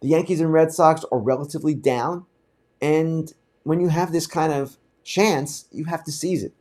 The 0.00 0.08
Yankees 0.08 0.40
and 0.40 0.52
Red 0.52 0.72
Sox 0.72 1.04
are 1.10 1.18
relatively 1.18 1.74
down. 1.74 2.26
And 2.80 3.32
when 3.62 3.80
you 3.80 3.88
have 3.88 4.12
this 4.12 4.26
kind 4.26 4.52
of 4.52 4.76
chance, 5.04 5.66
you 5.70 5.84
have 5.84 6.04
to 6.04 6.12
seize 6.12 6.42
it. 6.42 6.52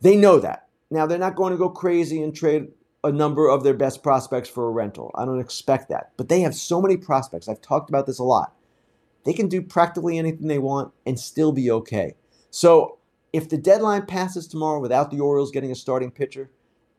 They 0.00 0.16
know 0.16 0.38
that. 0.40 0.68
Now, 0.90 1.06
they're 1.06 1.18
not 1.18 1.36
going 1.36 1.52
to 1.52 1.58
go 1.58 1.68
crazy 1.68 2.22
and 2.22 2.34
trade 2.34 2.68
a 3.04 3.12
number 3.12 3.48
of 3.48 3.62
their 3.62 3.74
best 3.74 4.02
prospects 4.02 4.48
for 4.48 4.66
a 4.66 4.70
rental. 4.70 5.10
I 5.14 5.24
don't 5.24 5.40
expect 5.40 5.88
that. 5.88 6.12
But 6.16 6.28
they 6.28 6.40
have 6.40 6.54
so 6.54 6.80
many 6.80 6.96
prospects. 6.96 7.48
I've 7.48 7.60
talked 7.60 7.88
about 7.88 8.06
this 8.06 8.18
a 8.18 8.24
lot. 8.24 8.54
They 9.24 9.32
can 9.32 9.48
do 9.48 9.62
practically 9.62 10.18
anything 10.18 10.48
they 10.48 10.58
want 10.58 10.92
and 11.06 11.18
still 11.18 11.52
be 11.52 11.70
okay. 11.70 12.14
So, 12.50 12.98
if 13.32 13.48
the 13.48 13.56
deadline 13.56 14.06
passes 14.06 14.46
tomorrow 14.46 14.80
without 14.80 15.10
the 15.10 15.20
Orioles 15.20 15.50
getting 15.50 15.70
a 15.70 15.76
starting 15.76 16.10
pitcher, 16.10 16.50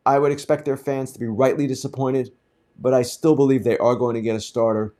I 0.05 0.19
would 0.19 0.31
expect 0.31 0.65
their 0.65 0.77
fans 0.77 1.11
to 1.13 1.19
be 1.19 1.27
rightly 1.27 1.67
disappointed, 1.67 2.31
but 2.79 2.93
I 2.93 3.01
still 3.03 3.35
believe 3.35 3.63
they 3.63 3.77
are 3.77 3.95
going 3.95 4.15
to 4.15 4.21
get 4.21 4.35
a 4.35 4.41
starter. 4.41 4.93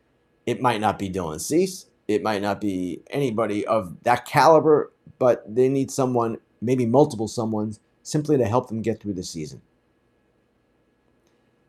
It 0.46 0.62
might 0.62 0.82
not 0.82 1.00
be 1.00 1.10
Dylan 1.10 1.42
Cease. 1.42 1.88
It 2.08 2.24
might 2.24 2.42
not 2.42 2.62
be 2.62 3.02
anybody 3.10 3.66
of 3.66 4.04
that 4.04 4.26
caliber, 4.26 4.92
but 5.20 5.44
they 5.54 5.70
need 5.70 5.92
someone, 5.92 6.38
maybe 6.62 6.86
multiple 6.86 7.28
someones, 7.28 7.80
simply 8.02 8.38
to 8.38 8.46
help 8.46 8.68
them 8.68 8.82
get 8.82 9.02
through 9.02 9.14
the 9.14 9.24
season. 9.24 9.62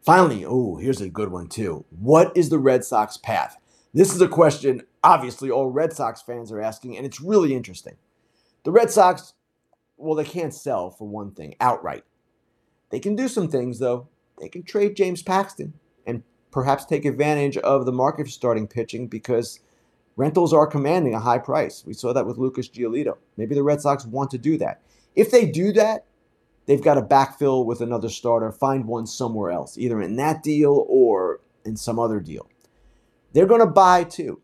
Finally, 0.03 0.45
oh, 0.45 0.77
here's 0.77 1.01
a 1.01 1.09
good 1.09 1.31
one 1.31 1.49
too. 1.49 1.85
What 1.91 2.37
is 2.37 2.51
the 2.51 2.59
Red 2.59 2.85
Sox 2.85 3.17
path? 3.17 3.57
This 3.93 4.13
is 4.13 4.21
a 4.21 4.29
question 4.29 4.83
obviously 5.05 5.51
all 5.51 5.71
Red 5.71 5.93
Sox 5.93 6.23
fans 6.23 6.51
are 6.51 6.61
asking, 6.61 6.97
and 6.97 7.07
it's 7.07 7.21
really 7.21 7.55
interesting. 7.55 7.97
The 8.65 8.73
Red 8.73 8.91
Sox, 8.91 9.35
well, 9.97 10.17
they 10.17 10.25
can't 10.25 10.55
sell 10.55 10.91
for 10.91 11.07
one 11.07 11.33
thing 11.33 11.55
outright. 11.61 12.03
They 12.95 13.01
can 13.01 13.17
do 13.17 13.27
some 13.27 13.49
things 13.49 13.81
though. 13.81 14.07
They 14.41 14.49
can 14.49 14.63
trade 14.63 14.95
James 14.95 15.21
Paxton 15.21 15.75
and 16.07 16.23
perhaps 16.53 16.85
take 16.85 17.05
advantage 17.05 17.57
of 17.57 17.87
the 17.87 17.93
market 17.93 18.27
for 18.27 18.31
starting 18.31 18.69
pitching 18.69 19.09
because 19.09 19.59
rentals 20.15 20.53
are 20.53 20.65
commanding 20.65 21.13
a 21.13 21.19
high 21.19 21.39
price. 21.39 21.83
We 21.85 21.93
saw 21.93 22.13
that 22.13 22.25
with 22.25 22.39
Lucas 22.39 22.69
Giolito. 22.69 23.17
Maybe 23.37 23.57
the 23.57 23.65
Red 23.65 23.81
Sox 23.81 24.07
want 24.07 24.31
to 24.31 24.39
do 24.39 24.57
that. 24.59 24.81
If 25.17 25.33
they 25.33 25.45
do 25.45 25.73
that, 25.73 26.05
they've 26.67 26.85
got 26.85 26.95
to 26.95 27.03
backfill 27.03 27.67
with 27.67 27.81
another 27.81 28.09
starter, 28.09 28.53
find 28.53 28.87
one 28.87 29.09
somewhere 29.09 29.51
else, 29.51 29.77
either 29.77 30.01
in 30.01 30.15
that 30.15 30.45
deal 30.45 30.87
or 30.89 31.41
in 31.65 31.77
some 31.77 31.99
other 31.99 32.21
deal. 32.21 32.49
They're 33.33 33.47
going 33.47 33.59
to 33.59 33.67
buy 33.67 34.05
too. 34.05 34.41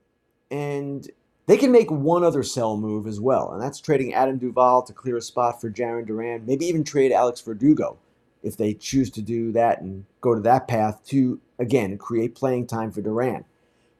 And 0.50 1.08
they 1.46 1.56
can 1.56 1.70
make 1.70 1.92
one 1.92 2.24
other 2.24 2.42
sell 2.42 2.76
move 2.76 3.06
as 3.06 3.20
well, 3.20 3.52
and 3.52 3.62
that's 3.62 3.80
trading 3.80 4.12
Adam 4.12 4.38
Duvall 4.38 4.82
to 4.82 4.92
clear 4.92 5.18
a 5.18 5.22
spot 5.22 5.60
for 5.60 5.70
Jarren 5.70 6.04
Duran, 6.04 6.44
maybe 6.46 6.66
even 6.66 6.82
trade 6.82 7.12
Alex 7.12 7.40
Verdugo 7.42 7.96
if 8.42 8.56
they 8.56 8.74
choose 8.74 9.10
to 9.10 9.22
do 9.22 9.52
that 9.52 9.80
and 9.80 10.04
go 10.20 10.34
to 10.34 10.40
that 10.40 10.68
path 10.68 11.04
to, 11.06 11.40
again, 11.58 11.98
create 11.98 12.34
playing 12.34 12.66
time 12.66 12.90
for 12.90 13.02
Duran. 13.02 13.44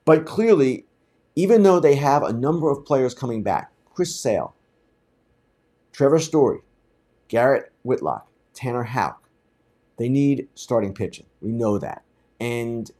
But 0.05 0.27
clearly, 0.27 0.87
even 1.37 1.63
though 1.63 1.81
they 1.81 1.95
have 1.97 2.23
a 2.23 2.33
number 2.33 2.71
of 2.71 2.85
players 2.85 3.15
coming 3.15 3.43
back, 3.43 3.71
Chris 3.95 4.15
Sale, 4.19 4.55
Trevor 5.93 6.19
Story, 6.19 6.61
Garrett 7.29 7.73
Whitlock, 7.83 8.27
Tanner 8.55 8.85
Houck, 8.85 9.29
they 9.97 10.09
need 10.09 10.49
starting 10.55 10.95
pitching. 10.95 11.27
We 11.41 11.53
know 11.53 11.79
that. 11.79 12.03
And 12.41 12.91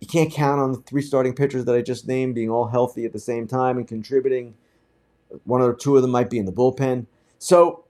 you 0.00 0.06
can't 0.06 0.32
count 0.32 0.60
on 0.60 0.72
the 0.72 0.78
three 0.78 1.02
starting 1.02 1.34
pitchers 1.34 1.64
that 1.64 1.74
I 1.74 1.82
just 1.82 2.06
named 2.06 2.34
being 2.34 2.50
all 2.50 2.68
healthy 2.68 3.04
at 3.04 3.12
the 3.12 3.18
same 3.18 3.46
time 3.46 3.76
and 3.76 3.86
contributing. 3.86 4.54
One 5.44 5.60
or 5.60 5.74
two 5.74 5.96
of 5.96 6.02
them 6.02 6.10
might 6.10 6.30
be 6.30 6.38
in 6.38 6.46
the 6.46 6.52
bullpen. 6.52 7.06
So 7.38 7.85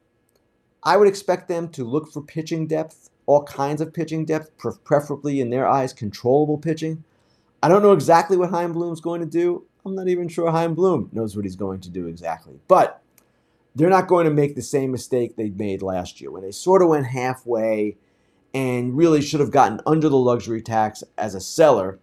I 0.86 0.96
would 0.96 1.08
expect 1.08 1.48
them 1.48 1.68
to 1.70 1.82
look 1.82 2.12
for 2.12 2.22
pitching 2.22 2.68
depth, 2.68 3.10
all 3.26 3.42
kinds 3.42 3.80
of 3.80 3.92
pitching 3.92 4.24
depth, 4.24 4.56
preferably 4.84 5.40
in 5.40 5.50
their 5.50 5.66
eyes, 5.66 5.92
controllable 5.92 6.58
pitching. 6.58 7.02
I 7.60 7.68
don't 7.68 7.82
know 7.82 7.92
exactly 7.92 8.36
what 8.36 8.50
Chaim 8.50 8.72
Bloom's 8.72 9.00
going 9.00 9.20
to 9.20 9.26
do. 9.26 9.64
I'm 9.84 9.96
not 9.96 10.06
even 10.06 10.28
sure 10.28 10.48
Chaim 10.48 10.74
Bloom 10.74 11.08
knows 11.12 11.34
what 11.34 11.44
he's 11.44 11.56
going 11.56 11.80
to 11.80 11.90
do 11.90 12.06
exactly. 12.06 12.60
But 12.68 13.02
they're 13.74 13.90
not 13.90 14.06
going 14.06 14.26
to 14.26 14.32
make 14.32 14.54
the 14.54 14.62
same 14.62 14.92
mistake 14.92 15.34
they 15.34 15.50
made 15.50 15.82
last 15.82 16.20
year 16.20 16.30
when 16.30 16.42
they 16.42 16.52
sort 16.52 16.82
of 16.82 16.88
went 16.88 17.06
halfway 17.06 17.96
and 18.54 18.96
really 18.96 19.20
should 19.20 19.40
have 19.40 19.50
gotten 19.50 19.80
under 19.86 20.08
the 20.08 20.16
luxury 20.16 20.62
tax 20.62 21.02
as 21.18 21.34
a 21.34 21.40
seller 21.40 21.98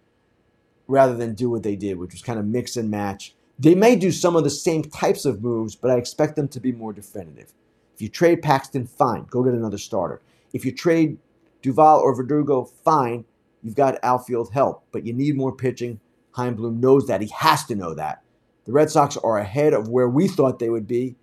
rather 0.88 1.16
than 1.16 1.34
do 1.34 1.48
what 1.48 1.62
they 1.62 1.74
did, 1.74 1.98
which 1.98 2.12
was 2.12 2.20
kind 2.20 2.38
of 2.38 2.44
mix 2.44 2.76
and 2.76 2.90
match. 2.90 3.34
They 3.58 3.74
may 3.74 3.96
do 3.96 4.12
some 4.12 4.36
of 4.36 4.44
the 4.44 4.50
same 4.50 4.82
types 4.82 5.24
of 5.24 5.42
moves, 5.42 5.74
but 5.74 5.90
I 5.90 5.96
expect 5.96 6.36
them 6.36 6.48
to 6.48 6.60
be 6.60 6.70
more 6.70 6.92
definitive. 6.92 7.54
If 7.94 8.02
you 8.02 8.08
trade 8.08 8.42
Paxton, 8.42 8.86
fine, 8.86 9.26
go 9.30 9.44
get 9.44 9.54
another 9.54 9.78
starter. 9.78 10.20
If 10.52 10.64
you 10.64 10.72
trade 10.72 11.18
Duvall 11.62 12.00
or 12.00 12.14
Verdugo, 12.14 12.64
fine, 12.64 13.24
you've 13.62 13.76
got 13.76 13.98
outfield 14.02 14.52
help, 14.52 14.84
but 14.90 15.06
you 15.06 15.12
need 15.12 15.36
more 15.36 15.54
pitching. 15.54 16.00
Chaim 16.32 16.54
Bloom 16.54 16.80
knows 16.80 17.06
that. 17.06 17.20
He 17.20 17.28
has 17.28 17.64
to 17.66 17.76
know 17.76 17.94
that. 17.94 18.22
The 18.64 18.72
Red 18.72 18.90
Sox 18.90 19.16
are 19.16 19.38
ahead 19.38 19.72
of 19.72 19.88
where 19.88 20.08
we 20.08 20.26
thought 20.26 20.58
they 20.58 20.70
would 20.70 20.88
be. 20.88 21.14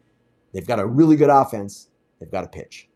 They've 0.53 0.65
got 0.65 0.79
a 0.79 0.85
really 0.85 1.17
good 1.17 1.29
offense. 1.29 1.89
They've 2.19 2.31
got 2.31 2.45
a 2.45 2.47
pitch. 2.47 2.87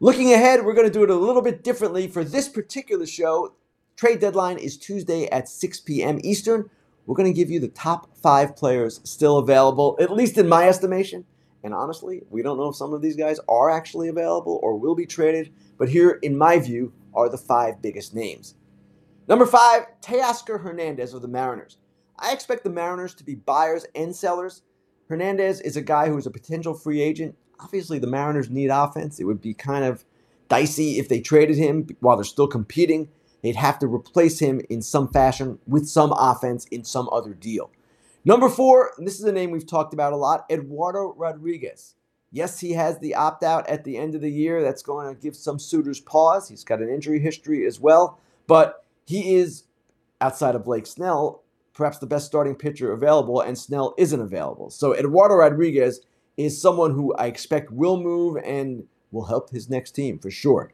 Looking 0.00 0.34
ahead, 0.34 0.64
we're 0.64 0.74
going 0.74 0.86
to 0.86 0.92
do 0.92 1.04
it 1.04 1.10
a 1.10 1.14
little 1.14 1.40
bit 1.40 1.64
differently 1.64 2.08
for 2.08 2.22
this 2.22 2.48
particular 2.48 3.06
show. 3.06 3.54
Trade 3.96 4.20
deadline 4.20 4.58
is 4.58 4.76
Tuesday 4.76 5.26
at 5.30 5.48
6 5.48 5.80
p.m. 5.80 6.20
Eastern. 6.22 6.68
We're 7.06 7.14
going 7.14 7.32
to 7.32 7.36
give 7.36 7.50
you 7.50 7.60
the 7.60 7.68
top 7.68 8.14
five 8.16 8.56
players 8.56 9.00
still 9.04 9.38
available, 9.38 9.96
at 9.98 10.12
least 10.12 10.36
in 10.36 10.48
my 10.48 10.68
estimation. 10.68 11.24
And 11.66 11.74
honestly, 11.74 12.22
we 12.30 12.42
don't 12.42 12.58
know 12.58 12.68
if 12.68 12.76
some 12.76 12.94
of 12.94 13.02
these 13.02 13.16
guys 13.16 13.40
are 13.48 13.70
actually 13.70 14.06
available 14.06 14.60
or 14.62 14.78
will 14.78 14.94
be 14.94 15.04
traded. 15.04 15.52
But 15.76 15.88
here, 15.88 16.20
in 16.22 16.38
my 16.38 16.60
view, 16.60 16.92
are 17.12 17.28
the 17.28 17.36
five 17.36 17.82
biggest 17.82 18.14
names. 18.14 18.54
Number 19.26 19.46
five, 19.46 19.86
Teoscar 20.00 20.60
Hernandez 20.60 21.12
of 21.12 21.22
the 21.22 21.28
Mariners. 21.28 21.78
I 22.20 22.32
expect 22.32 22.62
the 22.62 22.70
Mariners 22.70 23.16
to 23.16 23.24
be 23.24 23.34
buyers 23.34 23.84
and 23.96 24.14
sellers. 24.14 24.62
Hernandez 25.08 25.60
is 25.60 25.76
a 25.76 25.82
guy 25.82 26.08
who 26.08 26.16
is 26.16 26.26
a 26.26 26.30
potential 26.30 26.72
free 26.72 27.00
agent. 27.00 27.36
Obviously, 27.58 27.98
the 27.98 28.06
Mariners 28.06 28.48
need 28.48 28.68
offense. 28.68 29.18
It 29.18 29.24
would 29.24 29.40
be 29.40 29.52
kind 29.52 29.84
of 29.84 30.04
dicey 30.48 31.00
if 31.00 31.08
they 31.08 31.20
traded 31.20 31.56
him 31.56 31.88
while 31.98 32.16
they're 32.16 32.24
still 32.24 32.46
competing. 32.46 33.08
They'd 33.42 33.56
have 33.56 33.80
to 33.80 33.88
replace 33.88 34.38
him 34.38 34.60
in 34.70 34.82
some 34.82 35.08
fashion 35.08 35.58
with 35.66 35.88
some 35.88 36.12
offense 36.16 36.64
in 36.66 36.84
some 36.84 37.08
other 37.10 37.34
deal. 37.34 37.72
Number 38.26 38.48
four, 38.48 38.90
this 38.98 39.20
is 39.20 39.24
a 39.24 39.30
name 39.30 39.52
we've 39.52 39.68
talked 39.68 39.94
about 39.94 40.12
a 40.12 40.16
lot 40.16 40.46
Eduardo 40.50 41.14
Rodriguez. 41.16 41.94
Yes, 42.32 42.58
he 42.58 42.72
has 42.72 42.98
the 42.98 43.14
opt 43.14 43.44
out 43.44 43.68
at 43.68 43.84
the 43.84 43.96
end 43.96 44.16
of 44.16 44.20
the 44.20 44.28
year. 44.28 44.62
That's 44.62 44.82
going 44.82 45.14
to 45.14 45.20
give 45.20 45.36
some 45.36 45.60
suitors 45.60 46.00
pause. 46.00 46.48
He's 46.48 46.64
got 46.64 46.82
an 46.82 46.88
injury 46.88 47.20
history 47.20 47.64
as 47.66 47.78
well, 47.78 48.18
but 48.48 48.84
he 49.04 49.36
is, 49.36 49.62
outside 50.20 50.56
of 50.56 50.64
Blake 50.64 50.88
Snell, 50.88 51.44
perhaps 51.72 51.98
the 51.98 52.06
best 52.06 52.26
starting 52.26 52.56
pitcher 52.56 52.90
available, 52.90 53.40
and 53.40 53.56
Snell 53.56 53.94
isn't 53.96 54.20
available. 54.20 54.70
So 54.70 54.92
Eduardo 54.92 55.36
Rodriguez 55.36 56.00
is 56.36 56.60
someone 56.60 56.94
who 56.94 57.14
I 57.14 57.26
expect 57.26 57.70
will 57.70 57.96
move 57.96 58.38
and 58.44 58.88
will 59.12 59.26
help 59.26 59.50
his 59.50 59.70
next 59.70 59.92
team 59.92 60.18
for 60.18 60.32
sure. 60.32 60.72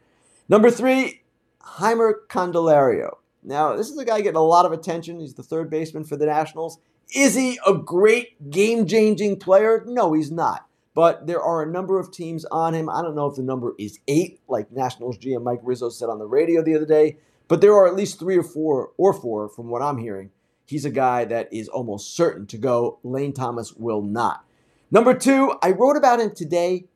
Number 0.48 0.70
three, 0.70 1.20
Jeimer 1.62 2.14
Candelario. 2.30 3.16
Now, 3.42 3.76
this 3.76 3.90
is 3.90 3.98
a 3.98 4.06
guy 4.06 4.22
getting 4.22 4.36
a 4.36 4.42
lot 4.42 4.64
of 4.64 4.72
attention. 4.72 5.20
He's 5.20 5.34
the 5.34 5.42
third 5.42 5.68
baseman 5.68 6.04
for 6.04 6.16
the 6.16 6.24
Nationals. 6.24 6.78
Is 7.14 7.34
he 7.34 7.58
a 7.66 7.74
great 7.74 8.50
game 8.50 8.86
changing 8.86 9.38
player? 9.38 9.84
No, 9.86 10.14
he's 10.14 10.30
not. 10.30 10.66
But 10.94 11.26
there 11.26 11.42
are 11.42 11.62
a 11.62 11.70
number 11.70 11.98
of 11.98 12.10
teams 12.10 12.44
on 12.46 12.74
him. 12.74 12.88
I 12.88 13.02
don't 13.02 13.14
know 13.14 13.26
if 13.26 13.36
the 13.36 13.42
number 13.42 13.74
is 13.78 13.98
eight, 14.08 14.40
like 14.48 14.72
Nationals 14.72 15.18
GM 15.18 15.42
Mike 15.42 15.60
Rizzo 15.62 15.88
said 15.88 16.08
on 16.08 16.18
the 16.18 16.26
radio 16.26 16.62
the 16.62 16.74
other 16.74 16.86
day, 16.86 17.16
but 17.48 17.60
there 17.60 17.74
are 17.74 17.86
at 17.86 17.96
least 17.96 18.18
three 18.18 18.36
or 18.36 18.42
four, 18.42 18.92
or 18.96 19.12
four 19.12 19.48
from 19.48 19.68
what 19.68 19.82
I'm 19.82 19.98
hearing. 19.98 20.30
He's 20.66 20.84
a 20.84 20.90
guy 20.90 21.24
that 21.26 21.52
is 21.52 21.68
almost 21.68 22.16
certain 22.16 22.46
to 22.46 22.58
go. 22.58 22.98
Lane 23.02 23.32
Thomas 23.32 23.74
will 23.74 24.02
not. 24.02 24.44
Number 24.90 25.14
two, 25.14 25.54
I 25.62 25.70
wrote 25.70 25.96
about 25.96 26.20
him 26.20 26.34
today. 26.34 26.86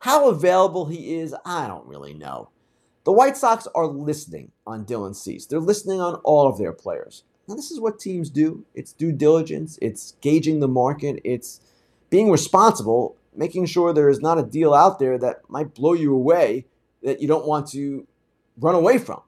How 0.00 0.28
available 0.28 0.86
he 0.86 1.16
is, 1.16 1.34
I 1.44 1.66
don't 1.66 1.86
really 1.86 2.14
know. 2.14 2.50
The 3.04 3.12
White 3.12 3.36
Sox 3.36 3.66
are 3.74 3.86
listening 3.86 4.52
on 4.66 4.84
Dylan 4.84 5.14
Cease. 5.14 5.46
They're 5.46 5.60
listening 5.60 6.00
on 6.00 6.16
all 6.24 6.48
of 6.48 6.58
their 6.58 6.72
players. 6.72 7.24
Now, 7.48 7.54
this 7.54 7.70
is 7.70 7.80
what 7.80 7.98
teams 7.98 8.30
do 8.30 8.64
it's 8.74 8.92
due 8.92 9.12
diligence, 9.12 9.78
it's 9.80 10.16
gauging 10.20 10.60
the 10.60 10.68
market, 10.68 11.20
it's 11.24 11.60
being 12.10 12.30
responsible, 12.30 13.16
making 13.34 13.66
sure 13.66 13.92
there 13.92 14.08
is 14.08 14.20
not 14.20 14.38
a 14.38 14.42
deal 14.42 14.74
out 14.74 14.98
there 14.98 15.18
that 15.18 15.48
might 15.48 15.74
blow 15.74 15.92
you 15.92 16.14
away 16.14 16.66
that 17.02 17.20
you 17.20 17.28
don't 17.28 17.46
want 17.46 17.68
to 17.68 18.06
run 18.58 18.74
away 18.74 18.98
from. 18.98 19.20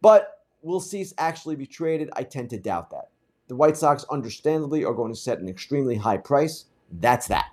But 0.00 0.40
will 0.62 0.80
Cease 0.80 1.12
actually 1.18 1.56
be 1.56 1.66
traded? 1.66 2.10
I 2.14 2.22
tend 2.22 2.50
to 2.50 2.58
doubt 2.58 2.90
that. 2.90 3.08
The 3.48 3.56
White 3.56 3.76
Sox, 3.76 4.04
understandably, 4.10 4.84
are 4.84 4.94
going 4.94 5.12
to 5.12 5.18
set 5.18 5.40
an 5.40 5.48
extremely 5.48 5.96
high 5.96 6.18
price. 6.18 6.66
That's 6.92 7.26
that. 7.28 7.46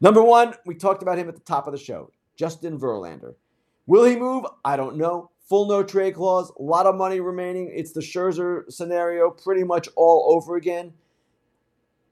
Number 0.00 0.22
one, 0.22 0.54
we 0.66 0.74
talked 0.74 1.02
about 1.02 1.18
him 1.18 1.28
at 1.28 1.34
the 1.34 1.40
top 1.40 1.66
of 1.66 1.72
the 1.72 1.78
show 1.78 2.10
Justin 2.36 2.78
Verlander. 2.78 3.34
Will 3.86 4.04
he 4.04 4.16
move? 4.16 4.44
I 4.64 4.76
don't 4.76 4.96
know. 4.96 5.30
Full 5.48 5.66
no 5.66 5.82
trade 5.82 6.14
clause, 6.14 6.52
a 6.58 6.62
lot 6.62 6.86
of 6.86 6.94
money 6.94 7.20
remaining. 7.20 7.72
It's 7.74 7.92
the 7.92 8.00
Scherzer 8.00 8.70
scenario 8.70 9.30
pretty 9.30 9.64
much 9.64 9.88
all 9.96 10.34
over 10.34 10.56
again. 10.56 10.92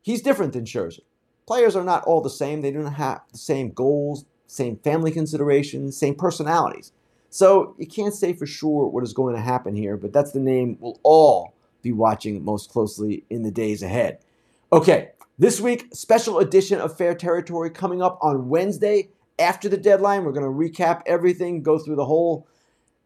He's 0.00 0.22
different 0.22 0.54
than 0.54 0.64
Scherzer. 0.64 1.00
Players 1.46 1.76
are 1.76 1.84
not 1.84 2.04
all 2.04 2.22
the 2.22 2.30
same. 2.30 2.62
They 2.62 2.70
don't 2.70 2.86
have 2.86 3.20
the 3.30 3.38
same 3.38 3.72
goals, 3.72 4.24
same 4.46 4.78
family 4.78 5.10
considerations, 5.10 5.96
same 5.96 6.14
personalities. 6.14 6.92
So 7.28 7.74
you 7.78 7.86
can't 7.86 8.14
say 8.14 8.32
for 8.32 8.46
sure 8.46 8.86
what 8.86 9.04
is 9.04 9.12
going 9.12 9.34
to 9.34 9.42
happen 9.42 9.74
here, 9.74 9.98
but 9.98 10.12
that's 10.12 10.32
the 10.32 10.40
name 10.40 10.78
we'll 10.80 10.98
all 11.02 11.54
be 11.82 11.92
watching 11.92 12.42
most 12.42 12.70
closely 12.70 13.24
in 13.28 13.42
the 13.42 13.50
days 13.50 13.82
ahead. 13.82 14.18
Okay, 14.72 15.10
this 15.38 15.60
week, 15.60 15.88
special 15.92 16.38
edition 16.38 16.80
of 16.80 16.96
Fair 16.96 17.14
Territory 17.14 17.68
coming 17.68 18.00
up 18.00 18.18
on 18.22 18.48
Wednesday 18.48 19.10
after 19.38 19.68
the 19.68 19.76
deadline. 19.76 20.24
We're 20.24 20.32
going 20.32 20.42
to 20.42 20.82
recap 20.82 21.02
everything, 21.04 21.62
go 21.62 21.78
through 21.78 21.96
the 21.96 22.06
whole 22.06 22.48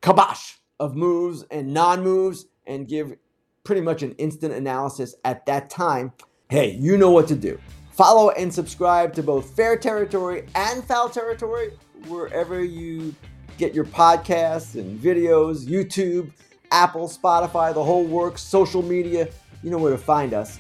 kabosh 0.03 0.57
of 0.79 0.97
moves 0.97 1.45
and 1.51 1.73
non 1.73 2.03
moves, 2.03 2.47
and 2.67 2.89
give 2.89 3.17
pretty 3.65 3.81
much 3.81 4.03
an 4.03 4.13
instant 4.13 4.55
analysis 4.55 5.15
at 5.25 5.45
that 5.47 5.71
time. 5.71 6.13
Hey, 6.49 6.73
you 6.73 6.97
know 6.97 7.11
what 7.11 7.29
to 7.29 7.37
do. 7.37 7.59
Follow 7.93 8.31
and 8.31 8.53
subscribe 8.53 9.13
to 9.15 9.23
both 9.23 9.55
Fair 9.55 9.77
Territory 9.77 10.47
and 10.55 10.83
Foul 10.85 11.11
Territory 11.11 11.73
wherever 12.09 12.65
you 12.65 13.15
get 13.59 13.75
your 13.75 13.85
podcasts 13.85 14.75
and 14.75 14.99
videos, 14.99 15.67
YouTube, 15.67 16.33
Apple, 16.73 17.09
Spotify, 17.09 17.75
the 17.75 17.85
whole 17.85 18.05
works, 18.05 18.41
social 18.41 18.83
media. 18.83 19.29
You 19.63 19.71
know 19.71 19.79
where 19.79 19.93
to 19.93 19.99
find 19.99 20.33
us. 20.33 20.59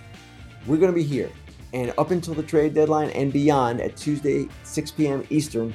We're 0.66 0.76
going 0.76 0.92
to 0.92 0.96
be 0.96 1.02
here. 1.02 1.30
And 1.72 1.94
up 1.96 2.10
until 2.10 2.34
the 2.34 2.42
trade 2.42 2.74
deadline 2.74 3.10
and 3.10 3.32
beyond 3.32 3.80
at 3.80 3.96
Tuesday, 3.96 4.48
6 4.64 4.90
p.m. 4.90 5.24
Eastern, 5.30 5.72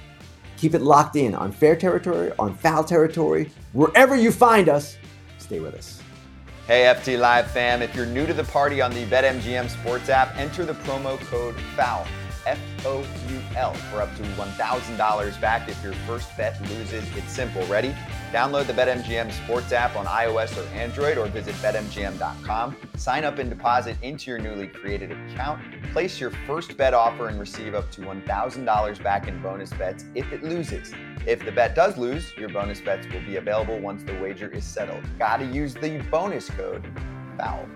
keep 0.65 0.73
it 0.73 0.82
locked 0.82 1.15
in 1.15 1.36
on 1.36 1.51
fair 1.51 1.75
territory, 1.75 2.32
on 2.39 2.56
foul 2.56 2.84
territory, 2.84 3.51
wherever 3.73 4.15
you 4.15 4.32
find 4.32 4.67
us. 4.67 4.97
Stay 5.38 5.60
with 5.60 5.75
us. 5.75 6.01
Hey 6.65 6.86
FT 6.86 7.19
Live 7.19 7.51
fam, 7.51 7.84
if 7.84 7.95
you're 7.95 8.08
new 8.08 8.25
to 8.25 8.34
the 8.34 8.45
party 8.45 8.82
on 8.82 8.91
the 8.91 9.06
BetMGM 9.06 9.69
Sports 9.69 10.10
app, 10.10 10.36
enter 10.38 10.65
the 10.65 10.73
promo 10.73 11.19
code 11.28 11.54
FOUL 11.75 12.08
F-O-U-L 12.45 13.73
for 13.73 14.01
up 14.01 14.15
to 14.15 14.23
$1,000 14.23 15.41
back 15.41 15.69
if 15.69 15.81
your 15.84 15.93
first 16.08 16.36
bet 16.38 16.60
loses. 16.69 17.03
It's 17.15 17.31
simple. 17.31 17.65
Ready? 17.67 17.95
Download 18.31 18.67
the 18.67 18.73
BetMGM 18.73 19.31
Sports 19.31 19.71
app 19.71 19.95
on 19.95 20.05
iOS 20.05 20.58
or 20.58 20.67
Android 20.75 21.17
or 21.17 21.27
visit 21.27 21.55
BetMGM.com. 21.55 22.75
Sign 22.95 23.23
up 23.23 23.39
and 23.39 23.49
deposit 23.49 23.97
into 24.01 24.29
your 24.29 24.39
newly 24.39 24.67
created 24.67 25.12
account. 25.12 25.62
Place 25.91 26.19
your 26.19 26.31
first 26.45 26.75
bet 26.77 26.93
offer 26.93 27.29
and 27.29 27.39
receive 27.39 27.75
up 27.75 27.89
to 27.91 28.01
$1,000 28.01 29.03
back 29.03 29.27
in 29.27 29.41
bonus 29.41 29.71
bets 29.71 30.05
if 30.15 30.31
it 30.31 30.43
loses. 30.43 30.93
If 31.25 31.43
the 31.43 31.51
bet 31.51 31.75
does 31.75 31.97
lose, 31.97 32.31
your 32.38 32.49
bonus 32.49 32.81
bets 32.81 33.08
will 33.12 33.21
be 33.21 33.38
available 33.38 33.79
once 33.79 34.03
the 34.03 34.13
wager 34.19 34.49
is 34.49 34.63
settled. 34.63 35.03
Gotta 35.17 35.45
use 35.45 35.73
the 35.73 35.99
bonus 36.12 36.49
code 36.49 36.86
FOUL. 37.38 37.67